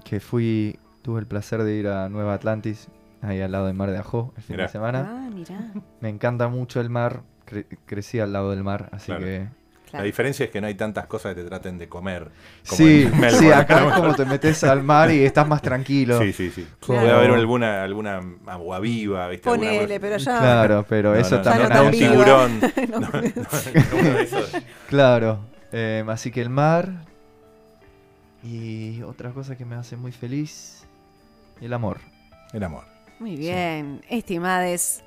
que 0.03 0.19
fui, 0.19 0.79
tuve 1.03 1.19
el 1.19 1.27
placer 1.27 1.63
de 1.63 1.75
ir 1.75 1.87
a 1.87 2.09
Nueva 2.09 2.33
Atlantis, 2.33 2.87
ahí 3.21 3.39
al 3.41 3.51
lado 3.51 3.67
del 3.67 3.75
mar 3.75 3.91
de 3.91 3.97
Ajó, 3.99 4.33
el 4.35 4.43
fin 4.43 4.55
Mirá. 4.55 4.65
de 4.65 4.71
semana. 4.71 5.07
Ah, 5.07 5.29
mirá. 5.31 5.71
Me 6.01 6.09
encanta 6.09 6.47
mucho 6.47 6.81
el 6.81 6.89
mar, 6.89 7.21
cre- 7.47 7.67
crecí 7.85 8.19
al 8.19 8.33
lado 8.33 8.49
del 8.49 8.63
mar, 8.63 8.89
así 8.91 9.05
Claro. 9.07 9.21
que... 9.25 9.47
La 9.93 10.03
diferencia 10.03 10.45
es 10.45 10.51
que 10.51 10.59
no 10.59 10.67
hay 10.67 10.75
tantas 10.75 11.05
cosas 11.07 11.33
que 11.33 11.41
te 11.41 11.47
traten 11.47 11.77
de 11.77 11.87
comer. 11.87 12.29
como 12.67 12.77
Sí, 12.77 13.03
en 13.03 13.31
sí, 13.31 13.51
acá 13.51 13.87
es 13.87 13.93
como 13.93 14.15
te 14.15 14.25
metes 14.25 14.63
al 14.63 14.83
mar 14.83 15.11
y 15.11 15.23
estás 15.23 15.47
más 15.47 15.61
tranquilo. 15.61 16.19
Sí, 16.19 16.33
sí, 16.33 16.51
sí. 16.51 16.67
Claro. 16.79 17.01
Puede 17.01 17.11
haber 17.13 17.31
alguna, 17.31 17.83
alguna 17.83 18.21
agua 18.45 18.79
viva, 18.79 19.27
¿viste? 19.29 19.49
Ponele, 19.49 19.99
pero 19.99 20.17
ya. 20.17 20.39
Claro, 20.39 20.85
pero 20.87 21.13
No, 21.13 21.19
eso 21.19 21.37
no, 21.37 21.41
también 21.41 21.69
no, 21.69 21.83
un 21.83 21.91
tiburón. 21.91 22.59
No, 22.89 22.99
No, 22.99 23.09
no, 23.11 23.21
no, 23.21 23.99
uno 23.99 24.09
de 24.11 24.21
esos. 24.23 24.51
Claro, 24.87 25.39
eh, 25.71 26.03
así 26.07 26.31
que 26.31 26.41
el 26.41 26.49
mar 26.49 26.89
y 28.43 29.01
otra 29.03 29.31
cosa 29.31 29.55
que 29.57 29.65
me 29.65 29.75
hace 29.75 29.95
muy 29.97 30.11
feliz, 30.11 30.83
el 31.61 31.73
amor. 31.73 31.99
El 32.53 32.63
amor. 32.63 32.85
Muy 33.19 33.35
bien. 33.35 34.01
Estimades, 34.09 35.03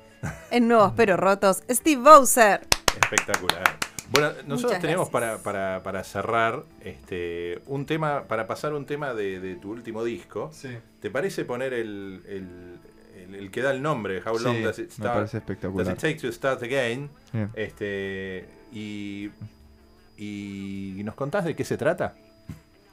en 0.51 0.67
Nuevos 0.67 0.93
Pero 0.95 1.17
Rotos, 1.17 1.63
Steve 1.69 2.01
Bowser. 2.01 2.61
Espectacular. 3.01 3.63
Bueno, 4.11 4.27
nosotros 4.45 4.63
Muchas 4.63 4.81
tenemos 4.81 5.09
para, 5.09 5.37
para, 5.39 5.81
para 5.83 6.03
cerrar 6.03 6.63
este, 6.83 7.61
un 7.67 7.85
tema, 7.85 8.23
para 8.27 8.45
pasar 8.45 8.73
un 8.73 8.85
tema 8.85 9.13
de, 9.13 9.39
de 9.39 9.55
tu 9.55 9.71
último 9.71 10.03
disco. 10.03 10.49
Sí, 10.53 10.69
¿Te 10.99 11.09
parece 11.09 11.45
poner 11.45 11.73
el, 11.73 12.21
el, 12.27 12.79
el- 13.23 13.35
el 13.35 13.51
que 13.51 13.61
da 13.61 13.71
el 13.71 13.81
nombre? 13.81 14.21
How 14.25 14.37
long 14.39 14.61
does 14.63 14.79
it 14.79 14.87
me 14.87 14.91
start? 14.93 15.13
parece 15.15 15.37
Does 15.37 15.43
espectacular. 15.43 15.93
it 15.93 15.99
take 15.99 16.15
to 16.19 16.31
start 16.31 16.61
again? 16.63 17.09
Bien. 17.31 17.49
Este, 17.53 18.45
y, 18.73 19.29
y 20.17 21.01
nos 21.05 21.15
contás 21.15 21.45
de 21.45 21.55
qué 21.55 21.63
se 21.63 21.77
trata. 21.77 22.15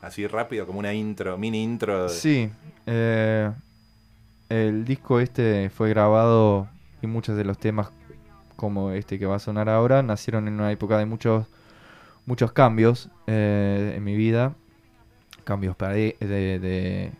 Así 0.00 0.26
rápido, 0.28 0.66
como 0.66 0.78
una 0.78 0.94
intro, 0.94 1.36
mini 1.36 1.62
intro. 1.64 2.04
de- 2.04 2.08
Sí, 2.10 2.48
eh, 2.86 3.50
el 4.48 4.84
disco 4.84 5.18
este 5.18 5.68
fue 5.70 5.88
grabado 5.90 6.68
y 7.02 7.08
muchos 7.08 7.36
de 7.36 7.44
los 7.44 7.58
temas 7.58 7.90
como 8.58 8.92
este 8.92 9.18
que 9.20 9.26
va 9.26 9.36
a 9.38 9.40
sonar 9.40 9.70
ahora 9.70 10.02
nacieron 10.04 10.48
en 10.48 10.56
una 10.56 10.72
época 10.72 10.98
de 10.98 11.06
muchos 11.06 11.46
muchos 12.26 12.52
cambios 12.52 13.10
eh, 13.26 13.94
en 13.96 14.04
mi 14.04 14.16
vida, 14.16 14.54
cambios 15.44 15.76
para 15.76 15.94
de, 15.94 16.16
de- 16.20 17.12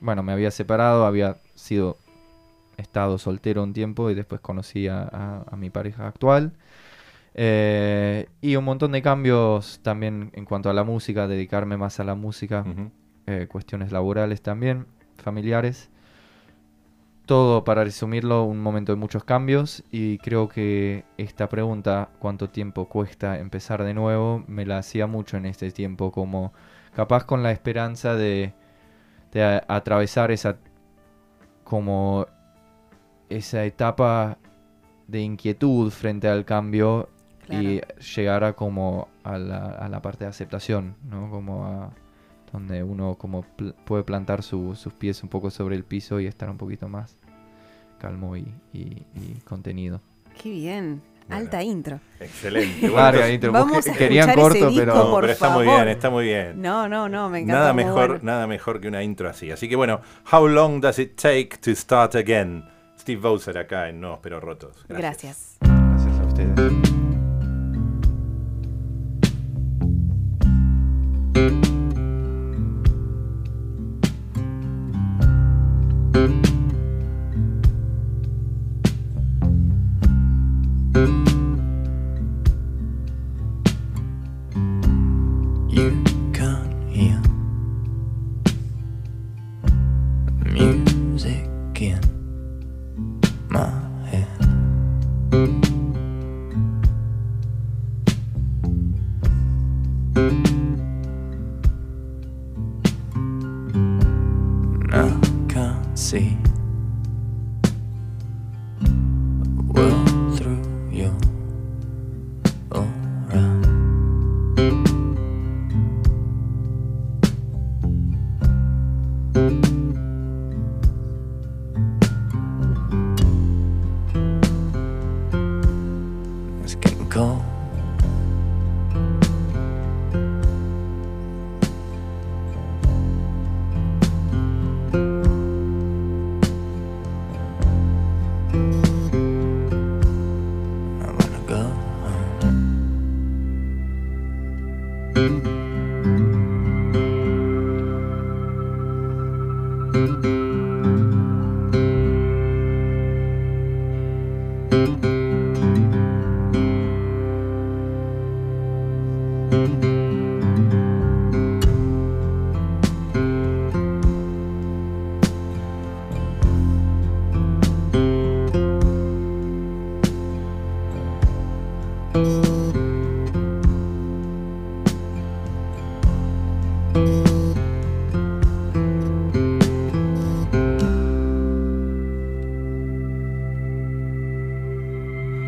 bueno 0.00 0.22
me 0.22 0.32
había 0.32 0.50
separado, 0.50 1.06
había 1.06 1.38
sido 1.54 1.98
estado 2.78 3.18
soltero 3.18 3.62
un 3.62 3.72
tiempo 3.74 4.10
y 4.10 4.14
después 4.14 4.40
conocí 4.40 4.88
a, 4.88 5.02
a- 5.02 5.44
a 5.50 5.56
mi 5.56 5.70
pareja 5.70 6.06
actual. 6.08 6.52
Eh, 7.34 8.28
y 8.40 8.56
un 8.56 8.64
montón 8.64 8.92
de 8.92 9.02
cambios 9.02 9.80
también 9.82 10.30
en 10.34 10.44
cuanto 10.46 10.70
a 10.70 10.74
la 10.74 10.84
música, 10.84 11.28
dedicarme 11.28 11.76
más 11.76 12.00
a 12.00 12.04
la 12.04 12.14
música 12.14 12.64
eh, 13.26 13.46
cuestiones 13.50 13.92
laborales 13.92 14.42
también, 14.42 14.86
familiares. 15.18 15.90
Todo, 17.26 17.64
para 17.64 17.84
resumirlo, 17.84 18.44
un 18.44 18.60
momento 18.60 18.92
de 18.92 18.96
muchos 18.96 19.24
cambios 19.24 19.84
y 19.90 20.18
creo 20.18 20.48
que 20.48 21.04
esta 21.18 21.48
pregunta, 21.48 22.08
¿cuánto 22.18 22.48
tiempo 22.50 22.86
cuesta 22.88 23.38
empezar 23.38 23.84
de 23.84 23.94
nuevo? 23.94 24.44
Me 24.48 24.64
la 24.66 24.78
hacía 24.78 25.06
mucho 25.06 25.36
en 25.36 25.46
este 25.46 25.70
tiempo, 25.72 26.12
como 26.12 26.52
capaz 26.94 27.24
con 27.24 27.42
la 27.42 27.52
esperanza 27.52 28.14
de, 28.14 28.54
de 29.32 29.44
a- 29.44 29.64
atravesar 29.68 30.30
esa, 30.30 30.56
como 31.64 32.26
esa 33.28 33.64
etapa 33.64 34.38
de 35.08 35.20
inquietud 35.20 35.90
frente 35.90 36.28
al 36.28 36.44
cambio 36.44 37.08
y 37.50 37.80
llegar 38.16 38.44
a 38.44 38.54
como 38.54 39.08
a 39.22 39.38
la, 39.38 39.66
a 39.66 39.88
la 39.88 40.02
parte 40.02 40.24
de 40.24 40.30
aceptación, 40.30 40.96
¿no? 41.08 41.30
Como 41.30 41.64
a 41.66 41.90
donde 42.56 42.82
uno 42.82 43.14
como 43.16 43.42
pl- 43.42 43.74
puede 43.84 44.02
plantar 44.02 44.42
su- 44.42 44.74
sus 44.76 44.92
pies 44.92 45.22
un 45.22 45.28
poco 45.28 45.50
sobre 45.50 45.76
el 45.76 45.84
piso 45.84 46.20
y 46.20 46.26
estar 46.26 46.48
un 46.50 46.56
poquito 46.56 46.88
más 46.88 47.16
calmo 48.00 48.36
y, 48.36 48.46
y- 48.72 49.02
y 49.14 49.40
contenido. 49.44 50.00
Qué 50.42 50.50
bien. 50.50 51.02
Bueno. 51.28 51.42
Alta 51.42 51.62
intro. 51.62 51.98
Excelente. 52.20 52.80
Bueno, 52.88 52.96
Larga 52.96 53.30
intro, 53.30 53.50
Vamos 53.52 53.72
porque 53.74 53.90
a 53.90 53.94
querían 53.94 54.32
corto, 54.34 54.54
disco, 54.54 54.72
pero 54.76 54.94
No, 54.94 55.10
por 55.10 55.20
pero 55.22 55.32
está 55.32 55.50
muy 55.50 55.64
bien, 55.64 55.88
está 55.88 56.08
muy 56.10 56.24
bien. 56.24 56.62
No, 56.62 56.88
no, 56.88 57.08
no, 57.08 57.28
me 57.28 57.38
encanta. 57.40 57.60
Nada 57.60 57.72
mejor, 57.72 58.08
bueno. 58.08 58.20
nada 58.24 58.46
mejor 58.46 58.80
que 58.80 58.88
una 58.88 59.02
intro 59.02 59.28
así. 59.28 59.50
Así 59.50 59.68
que 59.68 59.76
bueno, 59.76 60.00
How 60.32 60.46
long 60.46 60.80
does 60.80 60.98
it 60.98 61.16
take 61.20 61.50
to 61.62 61.72
start 61.74 62.14
again? 62.14 62.64
Steve 62.98 63.20
Bowser 63.20 63.58
acá 63.58 63.88
en 63.88 64.00
Nuevos 64.00 64.20
Pero 64.22 64.40
Rotos. 64.40 64.84
Gracias. 64.88 65.56
gracias 65.60 66.20
a 66.20 66.24
ustedes. 66.26 66.95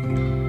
Bye. 0.09 0.48